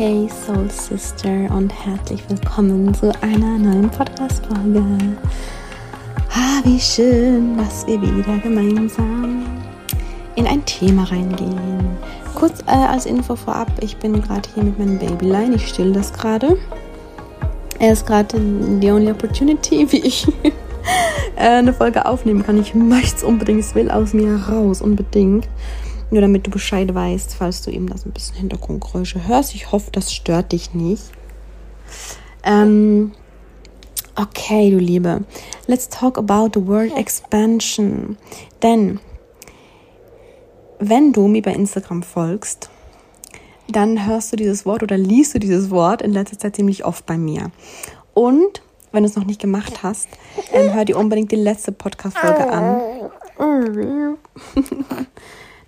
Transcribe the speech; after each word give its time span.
Hey 0.00 0.30
Soul 0.30 0.70
Sister 0.70 1.54
und 1.54 1.70
herzlich 1.84 2.22
willkommen 2.30 2.94
zu 2.94 3.12
einer 3.22 3.58
neuen 3.58 3.90
Podcast-Folge. 3.90 4.82
Ah, 6.34 6.62
wie 6.64 6.80
schön, 6.80 7.58
dass 7.58 7.86
wir 7.86 8.00
wieder 8.00 8.38
gemeinsam 8.38 9.44
in 10.36 10.46
ein 10.46 10.64
Thema 10.64 11.04
reingehen. 11.04 11.98
Kurz 12.34 12.62
äh, 12.62 12.70
als 12.70 13.04
Info 13.04 13.36
vorab, 13.36 13.70
ich 13.82 13.98
bin 13.98 14.22
gerade 14.22 14.48
hier 14.54 14.64
mit 14.64 14.78
meinem 14.78 14.98
Babyline, 14.98 15.56
ich 15.56 15.68
still 15.68 15.92
das 15.92 16.14
gerade. 16.14 16.56
Er 17.78 17.92
ist 17.92 18.06
gerade 18.06 18.40
die 18.40 18.90
only 18.90 19.10
opportunity, 19.10 19.86
wie 19.92 20.00
ich 20.00 20.26
äh, 21.36 21.46
eine 21.46 21.74
Folge 21.74 22.06
aufnehmen 22.06 22.42
kann. 22.42 22.58
Ich 22.58 22.74
möchte 22.74 23.16
es 23.16 23.22
unbedingt, 23.22 23.60
es 23.60 23.74
will 23.74 23.90
aus 23.90 24.14
mir 24.14 24.36
raus, 24.48 24.80
unbedingt. 24.80 25.46
Nur 26.10 26.20
damit 26.20 26.46
du 26.46 26.50
Bescheid 26.50 26.92
weißt, 26.92 27.34
falls 27.34 27.62
du 27.62 27.70
eben 27.70 27.88
das 27.88 28.04
ein 28.04 28.12
bisschen 28.12 28.36
Hintergrundgeräusche 28.36 29.26
hörst. 29.28 29.54
Ich 29.54 29.70
hoffe, 29.70 29.90
das 29.92 30.12
stört 30.12 30.52
dich 30.52 30.74
nicht. 30.74 31.04
Ähm, 32.44 33.12
okay, 34.16 34.70
du 34.70 34.78
Liebe. 34.78 35.24
Let's 35.66 35.88
talk 35.88 36.18
about 36.18 36.50
the 36.54 36.66
word 36.66 36.96
expansion. 36.96 38.16
Denn 38.62 38.98
wenn 40.80 41.12
du 41.12 41.28
mir 41.28 41.42
bei 41.42 41.52
Instagram 41.52 42.02
folgst, 42.02 42.70
dann 43.68 44.06
hörst 44.06 44.32
du 44.32 44.36
dieses 44.36 44.66
Wort 44.66 44.82
oder 44.82 44.98
liest 44.98 45.34
du 45.34 45.38
dieses 45.38 45.70
Wort 45.70 46.02
in 46.02 46.12
letzter 46.12 46.38
Zeit 46.38 46.56
ziemlich 46.56 46.84
oft 46.84 47.06
bei 47.06 47.16
mir. 47.16 47.52
Und 48.14 48.62
wenn 48.90 49.04
du 49.04 49.08
es 49.08 49.14
noch 49.14 49.26
nicht 49.26 49.40
gemacht 49.40 49.84
hast, 49.84 50.08
ähm, 50.52 50.74
hör 50.74 50.84
dir 50.84 50.98
unbedingt 50.98 51.30
die 51.30 51.36
letzte 51.36 51.70
Podcast-Folge 51.70 52.50
an. 52.50 52.80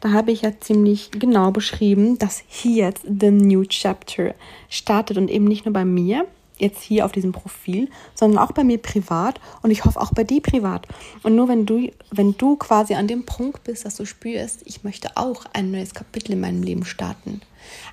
Da 0.02 0.10
habe 0.10 0.32
ich 0.32 0.42
ja 0.42 0.50
ziemlich 0.58 1.12
genau 1.12 1.52
beschrieben, 1.52 2.18
dass 2.18 2.42
hier 2.48 2.86
jetzt 2.86 3.04
The 3.04 3.30
New 3.30 3.64
Chapter 3.64 4.34
startet 4.68 5.16
und 5.16 5.30
eben 5.30 5.44
nicht 5.44 5.64
nur 5.64 5.72
bei 5.72 5.84
mir, 5.84 6.26
jetzt 6.58 6.82
hier 6.82 7.04
auf 7.04 7.12
diesem 7.12 7.30
Profil, 7.30 7.88
sondern 8.16 8.42
auch 8.42 8.50
bei 8.50 8.64
mir 8.64 8.78
privat 8.78 9.40
und 9.62 9.70
ich 9.70 9.84
hoffe 9.84 10.00
auch 10.00 10.12
bei 10.12 10.24
dir 10.24 10.42
privat. 10.42 10.88
Und 11.22 11.36
nur 11.36 11.46
wenn 11.46 11.66
du, 11.66 11.88
wenn 12.10 12.36
du 12.36 12.56
quasi 12.56 12.94
an 12.94 13.06
dem 13.06 13.24
Punkt 13.24 13.62
bist, 13.62 13.84
dass 13.84 13.94
du 13.94 14.04
spürst, 14.04 14.62
ich 14.64 14.82
möchte 14.82 15.16
auch 15.16 15.44
ein 15.52 15.70
neues 15.70 15.94
Kapitel 15.94 16.32
in 16.32 16.40
meinem 16.40 16.64
Leben 16.64 16.84
starten. 16.84 17.40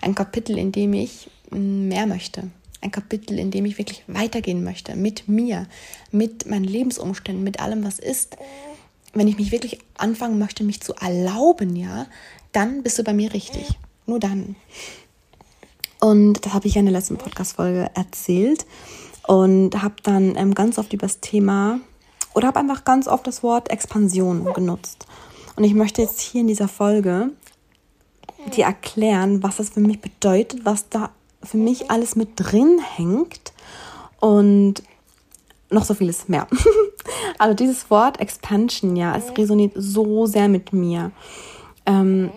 Ein 0.02 0.16
Kapitel, 0.16 0.58
in 0.58 0.72
dem 0.72 0.94
ich 0.94 1.30
mehr 1.52 2.08
möchte. 2.08 2.50
Ein 2.82 2.90
Kapitel, 2.90 3.38
in 3.38 3.52
dem 3.52 3.66
ich 3.66 3.78
wirklich 3.78 4.04
weitergehen 4.08 4.64
möchte. 4.64 4.96
Mit 4.96 5.28
mir, 5.28 5.68
mit 6.12 6.48
meinen 6.48 6.64
Lebensumständen, 6.64 7.44
mit 7.44 7.60
allem, 7.60 7.84
was 7.84 8.00
ist 8.00 8.36
wenn 9.14 9.28
ich 9.28 9.38
mich 9.38 9.52
wirklich 9.52 9.80
anfangen 9.98 10.40
möchte, 10.40 10.64
mich 10.64 10.82
zu 10.82 10.94
erlauben, 10.94 11.76
ja, 11.76 12.06
dann 12.52 12.84
bist 12.84 13.00
du 13.00 13.04
bei 13.04 13.14
mir 13.14 13.34
richtig. 13.34 13.68
Nur 14.06 14.20
dann. 14.20 14.56
Und 16.00 16.46
das 16.46 16.54
habe 16.54 16.68
ich 16.68 16.76
ja 16.76 16.80
in 16.80 16.86
der 16.86 16.94
letzten 16.94 17.18
Podcast-Folge 17.18 17.92
erzählt 17.94 18.66
und 19.28 19.82
habe 19.82 19.96
dann 20.04 20.36
ähm, 20.36 20.56
ganz 20.56 20.80
oft 20.80 20.94
über 20.94 21.08
das 21.08 21.20
Thema 21.20 21.80
oder 22.34 22.48
habe 22.48 22.60
einfach 22.60 22.86
ganz 22.86 23.08
oft 23.08 23.28
das 23.28 23.44
Wort 23.44 23.70
Expansion 23.70 24.54
genutzt. 24.54 25.06
Und 25.56 25.64
ich 25.64 25.74
möchte 25.74 26.02
jetzt 26.02 26.22
hier 26.22 26.42
in 26.42 26.48
dieser 26.48 26.68
Folge 26.68 27.32
dir 28.56 28.66
erklären, 28.66 29.44
was 29.44 29.58
das 29.58 29.70
für 29.70 29.82
mich 29.82 30.00
bedeutet, 30.00 30.64
was 30.64 30.88
da 30.90 31.12
für 31.44 31.58
mich 31.58 31.92
alles 31.92 32.16
mit 32.16 32.30
drin 32.36 32.80
hängt 32.80 33.54
und 34.20 34.84
noch 35.70 35.84
so 35.84 35.94
vieles 35.94 36.28
mehr. 36.28 36.48
also 37.38 37.54
dieses 37.54 37.90
Wort 37.90 38.20
Expansion, 38.20 38.96
ja, 38.96 39.16
es 39.16 39.38
resoniert 39.38 39.74
so 39.76 40.26
sehr 40.26 40.48
mit 40.48 40.74
mir. 40.74 41.12
Ähm, 41.86 42.32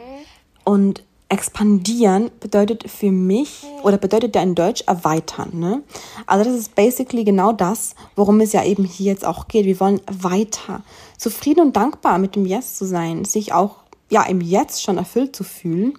und 0.65 1.03
expandieren 1.33 2.31
bedeutet 2.41 2.91
für 2.91 3.11
mich 3.11 3.65
oder 3.83 3.97
bedeutet 3.97 4.37
ja 4.37 4.43
in 4.43 4.55
Deutsch 4.55 4.83
erweitern. 4.87 5.51
Ne? 5.55 5.83
Also 6.27 6.45
das 6.45 6.59
ist 6.59 6.75
basically 6.75 7.25
genau 7.25 7.53
das, 7.53 7.95
worum 8.17 8.41
es 8.41 8.53
ja 8.53 8.63
eben 8.63 8.85
hier 8.85 9.13
jetzt 9.13 9.25
auch 9.25 9.49
geht. 9.49 9.65
Wir 9.65 9.81
wollen 9.81 10.03
weiter 10.11 10.83
zufrieden 11.17 11.61
und 11.61 11.77
dankbar 11.77 12.19
mit 12.19 12.37
dem 12.37 12.45
Yes 12.45 12.77
zu 12.77 12.85
sein, 12.85 13.25
sich 13.25 13.55
auch 13.55 13.77
ja 14.11 14.25
im 14.25 14.43
Jetzt 14.43 14.83
schon 14.83 14.99
erfüllt 14.99 15.35
zu 15.35 15.43
fühlen. 15.43 15.95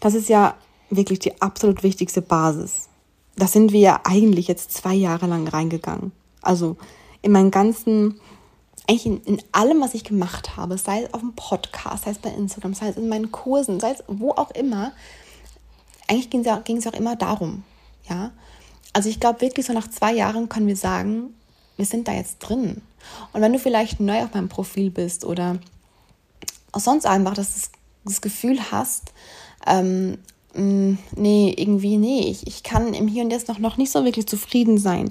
Das 0.00 0.12
ist 0.12 0.28
ja 0.28 0.54
wirklich 0.90 1.18
die 1.18 1.40
absolut 1.40 1.82
wichtigste 1.82 2.20
Basis. 2.20 2.90
Da 3.36 3.46
sind 3.46 3.72
wir 3.72 3.80
ja 3.80 4.00
eigentlich 4.04 4.48
jetzt 4.48 4.70
zwei 4.72 4.94
Jahre 4.94 5.26
lang 5.26 5.48
reingegangen. 5.48 6.12
Also 6.42 6.76
in 7.24 7.32
meinen 7.32 7.50
ganzen, 7.50 8.20
eigentlich 8.86 9.06
in, 9.06 9.22
in, 9.22 9.42
allem, 9.50 9.80
was 9.80 9.94
ich 9.94 10.04
gemacht 10.04 10.58
habe, 10.58 10.76
sei 10.76 11.02
es 11.02 11.14
auf 11.14 11.20
dem 11.20 11.34
Podcast, 11.34 12.04
sei 12.04 12.10
es 12.10 12.18
bei 12.18 12.28
Instagram, 12.28 12.74
sei 12.74 12.88
es 12.88 12.98
in 12.98 13.08
meinen 13.08 13.32
Kursen, 13.32 13.80
sei 13.80 13.92
es 13.92 14.04
wo 14.06 14.32
auch 14.32 14.50
immer, 14.50 14.92
eigentlich 16.06 16.28
ging 16.28 16.40
es 16.40 16.46
ja, 16.46 16.58
ging 16.58 16.86
auch 16.86 16.92
immer 16.92 17.16
darum, 17.16 17.64
ja. 18.08 18.30
Also 18.92 19.08
ich 19.08 19.20
glaube 19.20 19.40
wirklich 19.40 19.64
so 19.64 19.72
nach 19.72 19.88
zwei 19.88 20.12
Jahren 20.12 20.50
können 20.50 20.66
wir 20.66 20.76
sagen, 20.76 21.34
wir 21.76 21.86
sind 21.86 22.06
da 22.06 22.12
jetzt 22.12 22.40
drin. 22.40 22.82
Und 23.32 23.40
wenn 23.40 23.52
du 23.52 23.58
vielleicht 23.58 24.00
neu 24.00 24.22
auf 24.22 24.34
meinem 24.34 24.50
Profil 24.50 24.90
bist 24.90 25.24
oder 25.24 25.58
auch 26.72 26.80
sonst 26.80 27.06
einfach 27.06 27.34
das, 27.34 27.70
das 28.04 28.20
Gefühl 28.20 28.70
hast, 28.70 29.12
ähm, 29.66 30.18
mm, 30.54 30.98
nee, 31.16 31.54
irgendwie, 31.56 31.96
nee, 31.96 32.28
ich, 32.28 32.46
ich 32.46 32.62
kann 32.62 32.92
im 32.92 33.08
Hier 33.08 33.24
und 33.24 33.30
Jetzt 33.30 33.48
noch, 33.48 33.58
noch 33.58 33.78
nicht 33.78 33.90
so 33.90 34.04
wirklich 34.04 34.28
zufrieden 34.28 34.76
sein 34.76 35.10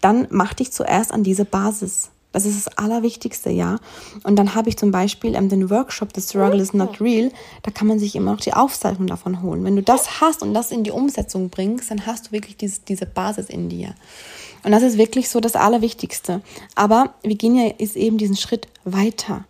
dann 0.00 0.26
mach 0.30 0.54
dich 0.54 0.72
zuerst 0.72 1.12
an 1.12 1.22
diese 1.22 1.44
Basis. 1.44 2.10
Das 2.32 2.44
ist 2.44 2.66
das 2.66 2.78
Allerwichtigste, 2.78 3.50
ja. 3.50 3.78
Und 4.22 4.36
dann 4.36 4.54
habe 4.54 4.68
ich 4.68 4.76
zum 4.76 4.90
Beispiel 4.90 5.34
ähm, 5.34 5.48
den 5.48 5.70
Workshop 5.70 6.10
The 6.14 6.20
Struggle 6.20 6.60
is 6.60 6.74
Not 6.74 7.00
Real. 7.00 7.32
Da 7.62 7.70
kann 7.70 7.86
man 7.86 7.98
sich 7.98 8.14
immer 8.14 8.32
noch 8.32 8.40
die 8.40 8.52
Aufzeichnung 8.52 9.06
davon 9.06 9.42
holen. 9.42 9.64
Wenn 9.64 9.76
du 9.76 9.82
das 9.82 10.20
hast 10.20 10.42
und 10.42 10.52
das 10.52 10.70
in 10.70 10.84
die 10.84 10.90
Umsetzung 10.90 11.48
bringst, 11.48 11.90
dann 11.90 12.04
hast 12.04 12.28
du 12.28 12.32
wirklich 12.32 12.56
diese, 12.58 12.80
diese 12.86 13.06
Basis 13.06 13.48
in 13.48 13.70
dir. 13.70 13.94
Und 14.62 14.72
das 14.72 14.82
ist 14.82 14.98
wirklich 14.98 15.30
so 15.30 15.40
das 15.40 15.56
Allerwichtigste. 15.56 16.42
Aber 16.74 17.14
wir 17.22 17.36
gehen 17.36 17.56
ja 17.56 17.72
ist 17.78 17.96
eben 17.96 18.18
diesen 18.18 18.36
Schritt 18.36 18.68
weiter. 18.84 19.44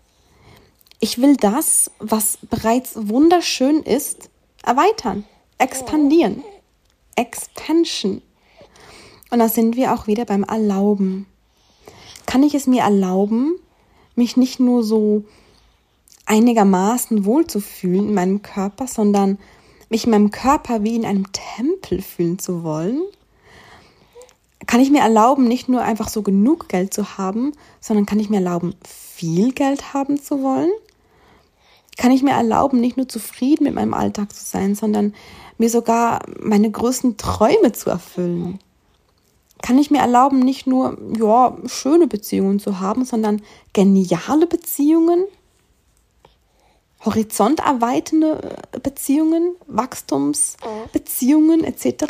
Ich 1.01 1.21
will 1.21 1.37
das, 1.37 1.91
was 1.99 2.39
bereits 2.49 2.93
wunderschön 2.95 3.83
ist, 3.83 4.31
erweitern, 4.63 5.25
expandieren. 5.59 6.43
Expansion. 7.17 8.23
Und 9.31 9.41
da 9.41 9.49
sind 9.49 9.77
wir 9.77 9.95
auch 9.95 10.07
wieder 10.07 10.25
beim 10.25 10.43
Erlauben. 10.43 11.27
Kann 12.27 12.43
ich 12.43 12.55
es 12.55 12.67
mir 12.67 12.83
erlauben, 12.83 13.57
mich 14.15 14.37
nicht 14.37 14.61
nur 14.61 14.83
so 14.83 15.25
einigermaßen 16.27 17.25
wohlzufühlen 17.25 18.09
in 18.09 18.15
meinem 18.15 18.43
Körper, 18.43 18.87
sondern 18.87 19.39
mich 19.89 20.05
in 20.05 20.11
meinem 20.11 20.31
Körper 20.31 20.83
wie 20.83 20.97
in 20.97 21.05
einem 21.05 21.27
Tempel 21.33 22.03
fühlen 22.03 22.39
zu 22.39 22.63
wollen? 22.63 23.03
Kann 24.67 24.81
ich 24.81 24.91
mir 24.91 25.01
erlauben, 25.01 25.49
nicht 25.49 25.69
nur 25.69 25.83
einfach 25.83 26.09
so 26.09 26.23
genug 26.23 26.69
Geld 26.69 26.93
zu 26.93 27.17
haben, 27.17 27.53
sondern 27.81 28.05
kann 28.05 28.21
ich 28.21 28.29
mir 28.29 28.37
erlauben, 28.37 28.75
viel 28.85 29.53
Geld 29.53 29.95
haben 29.95 30.21
zu 30.21 30.43
wollen? 30.43 30.71
Kann 31.97 32.13
ich 32.13 32.23
mir 32.23 32.33
erlauben, 32.33 32.81
nicht 32.81 32.97
nur 32.97 33.09
zufrieden 33.09 33.65
mit 33.65 33.75
meinem 33.75 33.95
Alltag 33.95 34.33
zu 34.33 34.45
sein, 34.45 34.75
sondern 34.75 35.15
mir 35.57 35.71
sogar 35.71 36.21
meine 36.41 36.71
größten 36.71 37.17
Träume 37.17 37.73
zu 37.73 37.91
erfüllen? 37.91 38.59
Kann 39.63 39.79
ich 39.79 39.91
mir 39.91 39.99
erlauben, 39.99 40.39
nicht 40.41 40.67
nur 40.67 40.99
ja, 41.19 41.57
schöne 41.67 42.07
Beziehungen 42.07 42.59
zu 42.61 42.81
haben, 42.81 43.05
sondern 43.05 43.43
geniale 43.73 44.47
Beziehungen, 44.47 45.25
horizonterweitende 47.05 48.57
äh, 48.73 48.79
Beziehungen, 48.81 49.55
Wachstumsbeziehungen 49.67 51.65
etc. 51.65 52.05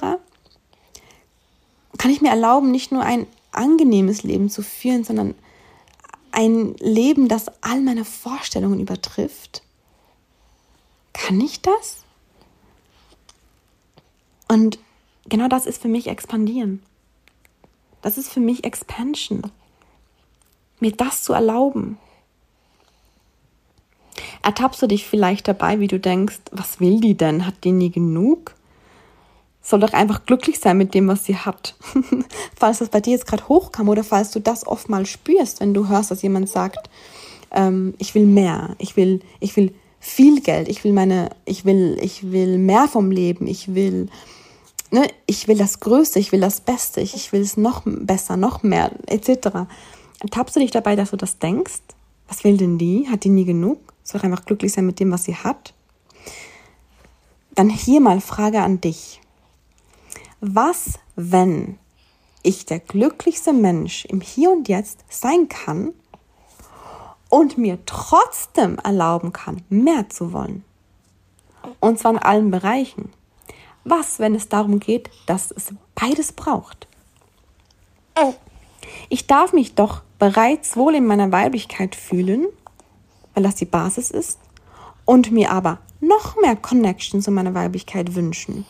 Kann 1.97 2.11
ich 2.11 2.21
mir 2.21 2.31
erlauben, 2.31 2.71
nicht 2.71 2.93
nur 2.93 3.03
ein 3.03 3.27
angenehmes 3.53 4.23
Leben 4.23 4.51
zu 4.51 4.63
führen, 4.63 5.05
sondern 5.05 5.35
ein 6.31 6.77
Leben, 6.77 7.29
das 7.29 7.47
all 7.63 7.81
meine 7.81 8.05
Vorstellungen 8.05 8.81
übertrifft? 8.81 9.63
Kann 11.13 11.41
ich 11.41 11.63
das? 11.63 12.05
Und 14.49 14.79
genau 15.29 15.49
das 15.49 15.67
ist 15.67 15.83
für 15.83 15.89
mich 15.89 16.07
expandieren. 16.07 16.83
Das 18.03 18.19
ist 18.19 18.31
für 18.31 18.41
mich 18.41 18.65
Expansion. 18.65 19.43
Mir 20.81 20.93
das 20.93 21.23
zu 21.23 21.33
erlauben. 21.33 21.99
Ertappst 24.43 24.81
du 24.83 24.87
dich 24.87 25.07
vielleicht 25.07 25.49
dabei, 25.49 25.81
wie 25.81 25.89
du 25.89 25.99
denkst, 25.99 26.39
was 26.53 26.81
will 26.81 27.01
die 27.01 27.17
denn? 27.17 27.47
Hat 27.47 27.65
die 27.65 27.73
nie 27.73 27.91
genug? 27.91 28.55
Soll 29.61 29.81
doch 29.81 29.93
einfach 29.93 30.25
glücklich 30.25 30.61
sein 30.61 30.79
mit 30.79 30.95
dem, 30.95 31.09
was 31.09 31.25
sie 31.25 31.37
hat. 31.37 31.75
falls 32.57 32.79
das 32.79 32.89
bei 32.89 33.01
dir 33.01 33.13
jetzt 33.13 33.27
gerade 33.27 33.49
hochkam 33.49 33.89
oder 33.89 34.05
falls 34.05 34.31
du 34.31 34.41
das 34.41 34.67
oft 34.67 34.89
mal 34.89 35.05
spürst, 35.07 35.61
wenn 35.61 35.75
du 35.75 35.89
hörst, 35.89 36.11
dass 36.11 36.23
jemand 36.23 36.49
sagt, 36.49 36.89
ähm, 37.51 37.95
ich 37.99 38.15
will 38.15 38.27
mehr, 38.27 38.77
ich 38.79 38.97
will, 38.97 39.21
ich 39.41 39.57
will 39.57 39.75
viel 40.01 40.41
Geld, 40.41 40.69
ich 40.69 40.85
will 40.85 40.93
meine, 40.93 41.31
ich 41.45 41.65
will, 41.65 41.99
ich 42.01 42.31
will 42.31 42.59
mehr 42.59 42.89
vom 42.89 43.11
Leben, 43.11 43.47
ich 43.47 43.75
will 43.75 44.09
ne, 44.91 45.09
ich 45.27 45.49
will 45.49 45.59
das 45.59 45.81
Größte, 45.81 46.19
ich 46.19 46.33
will 46.33 46.41
das 46.41 46.61
Beste, 46.61 47.01
ich, 47.01 47.15
ich 47.15 47.33
will 47.33 47.41
es 47.41 47.57
noch 47.57 47.83
besser, 47.85 48.37
noch 48.37 48.63
mehr, 48.63 48.93
etc. 49.07 49.67
Tappst 50.31 50.57
du 50.57 50.61
dich 50.61 50.71
dabei, 50.71 50.97
dass 50.97 51.11
du 51.11 51.17
das 51.17 51.39
denkst? 51.39 51.81
Was 52.29 52.45
will 52.45 52.57
denn 52.57 52.79
die? 52.79 53.09
Hat 53.09 53.25
die 53.25 53.31
nie 53.31 53.45
genug? 53.45 53.81
Soll 54.03 54.21
einfach 54.23 54.45
glücklich 54.45 54.73
sein 54.73 54.87
mit 54.87 55.01
dem, 55.01 55.11
was 55.11 55.25
sie 55.25 55.35
hat? 55.35 55.75
Dann 57.55 57.71
hier 57.71 58.01
mal 58.01 58.21
Frage 58.21 58.61
an 58.61 58.81
dich. 58.81 59.21
Was, 60.41 60.99
wenn 61.17 61.79
ich 62.43 62.67
der 62.67 62.79
glücklichste 62.79 63.53
Mensch 63.53 64.05
im 64.05 64.21
Hier 64.21 64.51
und 64.51 64.69
Jetzt 64.69 65.05
sein 65.09 65.49
kann 65.49 65.93
und 67.29 67.59
mir 67.59 67.79
trotzdem 67.85 68.79
erlauben 68.79 69.33
kann, 69.33 69.63
mehr 69.69 70.09
zu 70.09 70.33
wollen? 70.33 70.65
Und 71.81 71.99
zwar 71.99 72.13
in 72.13 72.19
allen 72.19 72.51
Bereichen. 72.51 73.11
Was, 73.91 74.19
wenn 74.19 74.35
es 74.35 74.51
darum 74.51 74.81
geht, 74.81 75.09
dass 75.25 75.51
es 75.51 75.73
beides 75.95 76.33
braucht? 76.33 76.87
Ich 79.09 79.27
darf 79.27 79.55
mich 79.55 79.75
doch 79.75 80.03
bereits 80.19 80.77
wohl 80.77 80.95
in 80.95 81.07
meiner 81.07 81.33
Weiblichkeit 81.33 81.95
fühlen, 81.95 82.49
weil 83.33 83.45
das 83.45 83.55
die 83.55 83.65
Basis 83.65 84.11
ist, 84.11 84.39
und 85.07 85.33
mir 85.33 85.51
aber 85.51 85.79
noch 86.01 86.37
mehr 86.37 86.55
Connection 86.55 87.23
zu 87.23 87.31
meiner 87.31 87.55
Weiblichkeit 87.55 88.15
wünschen. 88.15 88.67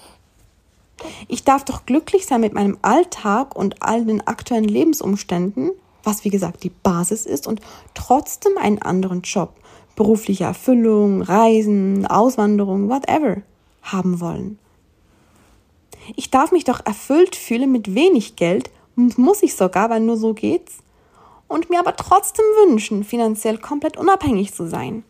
Ich 1.27 1.43
darf 1.43 1.65
doch 1.65 1.85
glücklich 1.85 2.25
sein 2.27 2.41
mit 2.41 2.55
meinem 2.55 2.79
Alltag 2.83 3.57
und 3.57 3.83
all 3.83 4.05
den 4.05 4.25
aktuellen 4.25 4.69
Lebensumständen, 4.69 5.73
was 6.05 6.25
wie 6.25 6.31
gesagt 6.31 6.63
die 6.63 6.71
Basis 6.71 7.27
ist, 7.27 7.49
und 7.49 7.61
trotzdem 7.95 8.57
einen 8.57 8.83
anderen 8.83 9.23
Job, 9.23 9.53
berufliche 9.97 10.45
Erfüllung, 10.45 11.23
Reisen, 11.23 12.07
Auswanderung, 12.07 12.89
whatever 12.89 13.43
haben 13.83 14.21
wollen. 14.21 14.61
Ich 16.17 16.31
darf 16.31 16.53
mich 16.53 16.65
doch 16.65 16.85
erfüllt 16.85 17.37
fühlen 17.37 17.71
mit 17.73 17.95
wenig 17.95 18.37
Geld, 18.37 18.71
muss 18.95 19.43
ich 19.43 19.55
sogar, 19.55 19.91
weil 19.91 20.01
nur 20.01 20.17
so 20.17 20.35
geht's, 20.35 20.79
und 21.47 21.71
mir 21.71 21.81
aber 21.81 21.97
trotzdem 21.97 22.45
wünschen, 22.67 23.05
finanziell 23.05 23.59
komplett 23.59 23.97
unabhängig 23.97 24.55
zu 24.55 24.69
sein. 24.69 25.05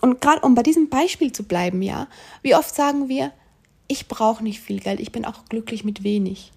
Und 0.00 0.20
gerade 0.20 0.40
um 0.40 0.54
bei 0.54 0.62
diesem 0.62 0.88
Beispiel 0.88 1.32
zu 1.32 1.44
bleiben, 1.44 1.80
ja, 1.82 2.08
wie 2.42 2.56
oft 2.56 2.74
sagen 2.74 3.08
wir, 3.08 3.32
ich 3.86 4.08
brauche 4.08 4.42
nicht 4.42 4.60
viel 4.60 4.80
Geld, 4.80 4.98
ich 4.98 5.12
bin 5.12 5.24
auch 5.24 5.44
glücklich 5.48 5.84
mit 5.84 6.02
wenig. 6.02 6.52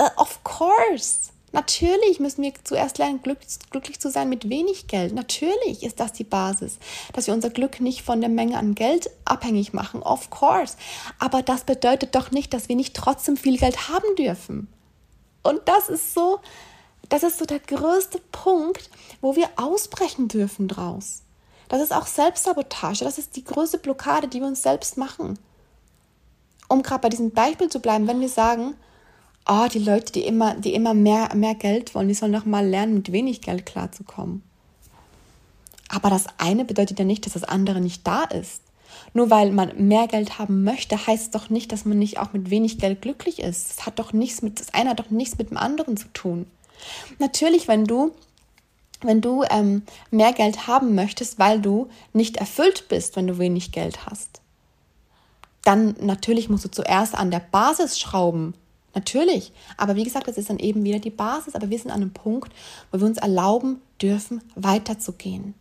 Uh, 0.00 0.08
of 0.16 0.42
course. 0.42 1.31
Natürlich 1.52 2.18
müssen 2.18 2.42
wir 2.42 2.52
zuerst 2.64 2.96
lernen, 2.96 3.22
glücklich, 3.22 4.00
zu 4.00 4.10
sein 4.10 4.30
mit 4.30 4.48
wenig 4.48 4.86
Geld. 4.86 5.14
Natürlich 5.14 5.82
ist 5.82 6.00
das 6.00 6.12
die 6.12 6.24
Basis, 6.24 6.78
dass 7.12 7.26
wir 7.26 7.34
unser 7.34 7.50
Glück 7.50 7.80
nicht 7.80 8.02
von 8.02 8.20
der 8.20 8.30
Menge 8.30 8.56
an 8.56 8.74
Geld 8.74 9.10
abhängig 9.26 9.74
machen. 9.74 10.02
Of 10.02 10.30
course. 10.30 10.76
Aber 11.18 11.42
das 11.42 11.64
bedeutet 11.64 12.14
doch 12.14 12.30
nicht, 12.30 12.54
dass 12.54 12.70
wir 12.70 12.76
nicht 12.76 12.96
trotzdem 12.96 13.36
viel 13.36 13.58
Geld 13.58 13.88
haben 13.88 14.16
dürfen. 14.16 14.68
Und 15.42 15.60
das 15.66 15.90
ist 15.90 16.14
so, 16.14 16.40
das 17.10 17.22
ist 17.22 17.38
so 17.38 17.44
der 17.44 17.60
größte 17.60 18.18
Punkt, 18.32 18.88
wo 19.20 19.36
wir 19.36 19.50
ausbrechen 19.56 20.28
dürfen 20.28 20.68
draus. 20.68 21.22
Das 21.68 21.82
ist 21.82 21.92
auch 21.92 22.06
Selbstsabotage. 22.06 23.04
Das 23.04 23.18
ist 23.18 23.36
die 23.36 23.44
größte 23.44 23.78
Blockade, 23.78 24.28
die 24.28 24.40
wir 24.40 24.46
uns 24.46 24.62
selbst 24.62 24.96
machen. 24.96 25.38
Um 26.68 26.82
gerade 26.82 27.02
bei 27.02 27.08
diesem 27.10 27.30
Beispiel 27.30 27.68
zu 27.68 27.80
bleiben, 27.80 28.06
wenn 28.06 28.20
wir 28.20 28.30
sagen, 28.30 28.74
oh, 29.46 29.66
die 29.72 29.78
Leute, 29.78 30.12
die 30.12 30.24
immer, 30.24 30.54
die 30.54 30.74
immer 30.74 30.94
mehr, 30.94 31.34
mehr 31.34 31.54
Geld 31.54 31.94
wollen, 31.94 32.08
die 32.08 32.14
sollen 32.14 32.32
doch 32.32 32.44
mal 32.44 32.66
lernen, 32.66 32.94
mit 32.94 33.12
wenig 33.12 33.40
Geld 33.40 33.66
klarzukommen. 33.66 34.42
Aber 35.88 36.10
das 36.10 36.26
eine 36.38 36.64
bedeutet 36.64 36.98
ja 36.98 37.04
nicht, 37.04 37.26
dass 37.26 37.34
das 37.34 37.44
andere 37.44 37.80
nicht 37.80 38.06
da 38.06 38.24
ist. 38.24 38.62
Nur 39.14 39.30
weil 39.30 39.52
man 39.52 39.88
mehr 39.88 40.06
Geld 40.06 40.38
haben 40.38 40.64
möchte, 40.64 41.06
heißt 41.06 41.34
doch 41.34 41.50
nicht, 41.50 41.72
dass 41.72 41.84
man 41.84 41.98
nicht 41.98 42.18
auch 42.18 42.32
mit 42.32 42.50
wenig 42.50 42.78
Geld 42.78 43.02
glücklich 43.02 43.40
ist. 43.40 43.70
Das 43.70 43.86
hat 43.86 43.98
doch 43.98 44.12
nichts 44.12 44.42
mit, 44.42 44.60
das 44.60 44.72
eine 44.72 44.90
hat 44.90 45.00
doch 45.00 45.10
nichts 45.10 45.38
mit 45.38 45.50
dem 45.50 45.56
anderen 45.56 45.96
zu 45.96 46.08
tun. 46.12 46.46
Natürlich, 47.18 47.68
wenn 47.68 47.84
du 47.84 48.12
wenn 49.04 49.20
du 49.20 49.42
ähm, 49.50 49.82
mehr 50.12 50.32
Geld 50.32 50.68
haben 50.68 50.94
möchtest, 50.94 51.38
weil 51.38 51.60
du 51.60 51.88
nicht 52.12 52.36
erfüllt 52.36 52.86
bist, 52.88 53.16
wenn 53.16 53.26
du 53.26 53.38
wenig 53.38 53.72
Geld 53.72 54.06
hast, 54.06 54.40
dann 55.64 55.96
natürlich 56.00 56.48
musst 56.48 56.64
du 56.64 56.70
zuerst 56.70 57.14
an 57.14 57.30
der 57.30 57.40
Basis 57.40 57.98
schrauben. 57.98 58.54
Natürlich. 58.94 59.52
Aber 59.76 59.96
wie 59.96 60.04
gesagt, 60.04 60.28
das 60.28 60.36
ist 60.36 60.50
dann 60.50 60.58
eben 60.58 60.84
wieder 60.84 60.98
die 60.98 61.10
Basis. 61.10 61.54
Aber 61.54 61.70
wir 61.70 61.78
sind 61.78 61.90
an 61.90 62.02
einem 62.02 62.12
Punkt, 62.12 62.52
wo 62.90 63.00
wir 63.00 63.06
uns 63.06 63.18
erlauben 63.18 63.80
dürfen, 64.00 64.42
weiterzugehen. 64.54 65.54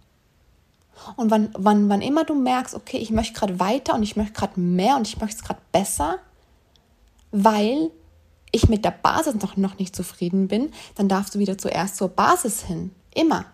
Und 1.15 1.31
wann, 1.31 1.49
wann, 1.57 1.89
wann 1.89 2.01
immer 2.01 2.25
du 2.25 2.35
merkst, 2.35 2.75
okay, 2.75 2.97
ich 2.97 3.11
möchte 3.11 3.33
gerade 3.33 3.59
weiter 3.59 3.95
und 3.95 4.03
ich 4.03 4.15
möchte 4.15 4.33
gerade 4.33 4.59
mehr 4.59 4.97
und 4.97 5.07
ich 5.07 5.19
möchte 5.19 5.37
es 5.37 5.43
gerade 5.43 5.61
besser, 5.71 6.19
weil 7.31 7.89
ich 8.51 8.69
mit 8.69 8.83
der 8.85 8.91
Basis 8.91 9.35
noch, 9.35 9.55
noch 9.57 9.79
nicht 9.79 9.95
zufrieden 9.95 10.47
bin, 10.47 10.71
dann 10.95 11.07
darfst 11.07 11.33
du 11.33 11.39
wieder 11.39 11.57
zuerst 11.57 11.95
zur 11.95 12.09
Basis 12.09 12.63
hin. 12.63 12.91
Immer. 13.15 13.45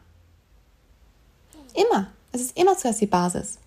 Immer. 1.74 2.07
Es 2.31 2.41
ist 2.41 2.57
immer 2.57 2.75
zuerst 2.77 3.01
die 3.01 3.07
Basis. 3.07 3.59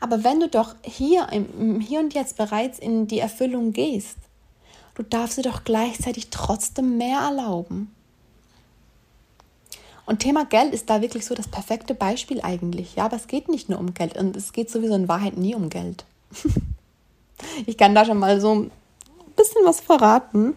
Aber 0.00 0.24
wenn 0.24 0.40
du 0.40 0.48
doch 0.48 0.74
hier, 0.82 1.28
im, 1.30 1.80
hier 1.80 2.00
und 2.00 2.14
jetzt 2.14 2.36
bereits 2.36 2.78
in 2.78 3.06
die 3.06 3.18
Erfüllung 3.18 3.72
gehst, 3.72 4.16
du 4.94 5.02
darfst 5.02 5.38
dir 5.38 5.42
doch 5.42 5.64
gleichzeitig 5.64 6.28
trotzdem 6.30 6.96
mehr 6.98 7.20
erlauben. 7.20 7.94
Und 10.06 10.18
Thema 10.18 10.44
Geld 10.44 10.74
ist 10.74 10.90
da 10.90 11.00
wirklich 11.00 11.24
so 11.24 11.34
das 11.34 11.48
perfekte 11.48 11.94
Beispiel 11.94 12.40
eigentlich. 12.42 12.96
Ja, 12.96 13.06
aber 13.06 13.16
es 13.16 13.26
geht 13.26 13.48
nicht 13.48 13.68
nur 13.68 13.78
um 13.78 13.94
Geld 13.94 14.16
und 14.18 14.36
es 14.36 14.52
geht 14.52 14.70
sowieso 14.70 14.94
in 14.94 15.08
Wahrheit 15.08 15.36
nie 15.38 15.54
um 15.54 15.70
Geld. 15.70 16.04
ich 17.66 17.78
kann 17.78 17.94
da 17.94 18.04
schon 18.04 18.18
mal 18.18 18.40
so 18.40 18.54
ein 18.54 18.70
bisschen 19.36 19.64
was 19.64 19.80
verraten. 19.80 20.54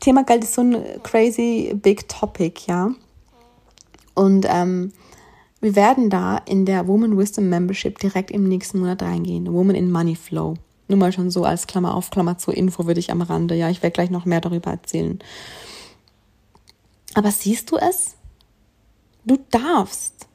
Thema 0.00 0.24
Geld 0.24 0.44
ist 0.44 0.54
so 0.54 0.62
ein 0.62 1.02
crazy 1.02 1.72
big 1.74 2.08
topic, 2.08 2.62
ja. 2.66 2.92
Und 4.14 4.46
ähm, 4.48 4.92
wir 5.60 5.76
werden 5.76 6.10
da 6.10 6.38
in 6.38 6.66
der 6.66 6.88
Woman 6.88 7.16
Wisdom 7.16 7.48
Membership 7.48 7.98
direkt 7.98 8.30
im 8.30 8.48
nächsten 8.48 8.80
Monat 8.80 9.02
reingehen. 9.02 9.52
Woman 9.52 9.76
in 9.76 9.92
Money 9.92 10.16
Flow. 10.16 10.54
Nur 10.92 10.98
mal 10.98 11.10
schon 11.10 11.30
so 11.30 11.46
als 11.46 11.66
Klammer 11.66 11.94
auf, 11.94 12.10
Klammer 12.10 12.36
zur 12.36 12.54
Info 12.54 12.86
würde 12.86 13.00
ich 13.00 13.10
am 13.10 13.22
Rande. 13.22 13.54
Ja, 13.54 13.70
ich 13.70 13.82
werde 13.82 13.94
gleich 13.94 14.10
noch 14.10 14.26
mehr 14.26 14.42
darüber 14.42 14.72
erzählen. 14.72 15.18
Aber 17.14 17.30
siehst 17.30 17.70
du 17.70 17.78
es? 17.78 18.16
Du 19.24 19.38
darfst. 19.50 20.26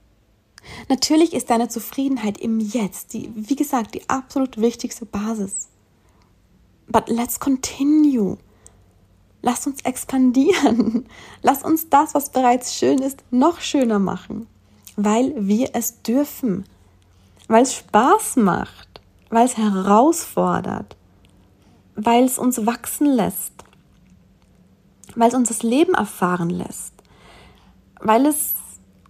Natürlich 0.89 1.33
ist 1.33 1.51
deine 1.51 1.68
Zufriedenheit 1.68 2.39
im 2.39 2.59
Jetzt, 2.59 3.13
die, 3.13 3.30
wie 3.36 3.56
gesagt, 3.56 3.94
die 3.94 4.09
absolut 4.09 4.59
wichtigste 4.59 5.06
Basis. 5.06 5.68
But 6.88 7.07
let's 7.07 7.39
continue. 7.39 8.40
Lass 9.44 9.68
uns 9.68 9.81
expandieren. 9.81 11.06
Lass 11.44 11.61
uns 11.61 11.87
das, 11.90 12.16
was 12.16 12.31
bereits 12.31 12.73
schön 12.73 12.97
ist, 12.97 13.23
noch 13.30 13.61
schöner 13.61 13.99
machen, 13.99 14.47
weil 14.95 15.35
wir 15.37 15.69
es 15.73 16.02
dürfen, 16.02 16.66
weil 17.47 17.61
es 17.61 17.76
Spaß 17.76 18.37
macht, 18.37 18.86
weil 19.29 19.45
es 19.45 19.57
herausfordert, 19.57 20.95
weil 21.95 22.23
es 22.23 22.37
uns 22.37 22.65
wachsen 22.65 23.07
lässt, 23.07 23.53
weil 25.15 25.29
es 25.29 25.33
uns 25.33 25.49
das 25.49 25.63
Leben 25.63 25.93
erfahren 25.93 26.49
lässt, 26.49 26.93
weil 27.99 28.25
es 28.25 28.55